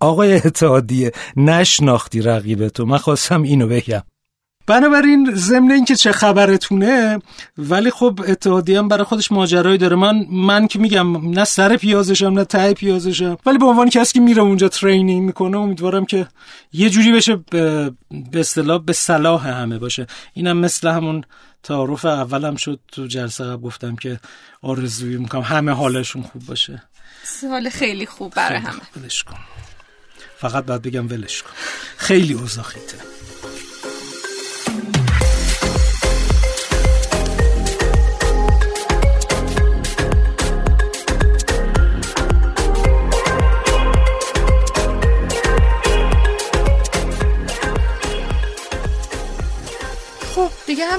[0.00, 4.02] آقای اتحادیه نشناختی رقیب تو من خواستم اینو بگم.
[4.66, 7.18] بنابراین ضمن اینکه چه خبرتونه
[7.58, 9.96] ولی خب اتحادیه هم برای خودش ماجرایی داره.
[9.96, 14.20] من من که میگم نه سر پیازشم نه ته پیازشم ولی به عنوان کسی که
[14.20, 16.26] میره اونجا ترینینگ می‌کنه امیدوارم که
[16.72, 17.92] یه جوری بشه به
[18.34, 20.06] اصطلاح به صلاح همه باشه.
[20.32, 21.24] اینم مثل همون
[21.62, 24.20] تعارف اولم شد تو جلسه قبل گفتم که
[24.62, 26.82] آرزوی می‌کنم همه حالشون خوب باشه.
[27.50, 28.80] حال خیلی خوب برای همه.
[28.96, 29.36] ولش کن.
[30.36, 31.50] فقط باید بگم ولش کن.
[31.96, 32.64] خیلی اوضاع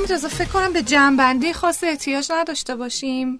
[0.04, 3.40] دیگه همین فکر کنم به جنبندی خاص احتیاج نداشته باشیم.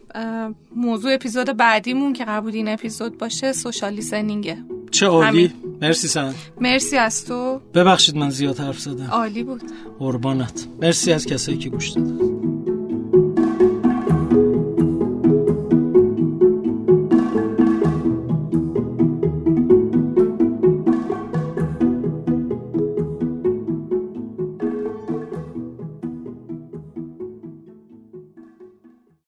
[0.76, 4.58] موضوع اپیزود بعدیمون که قبول این اپیزود باشه سوشال لیسنینگه
[4.92, 5.54] چه عالی.
[5.82, 6.36] مرسی سن.
[6.62, 7.62] مرسی از تو.
[7.74, 9.08] ببخشید من زیاد حرف زدم.
[9.12, 9.62] عالی بود.
[10.00, 10.68] قربانت.
[10.82, 12.43] مرسی از کسایی که گوش دادن.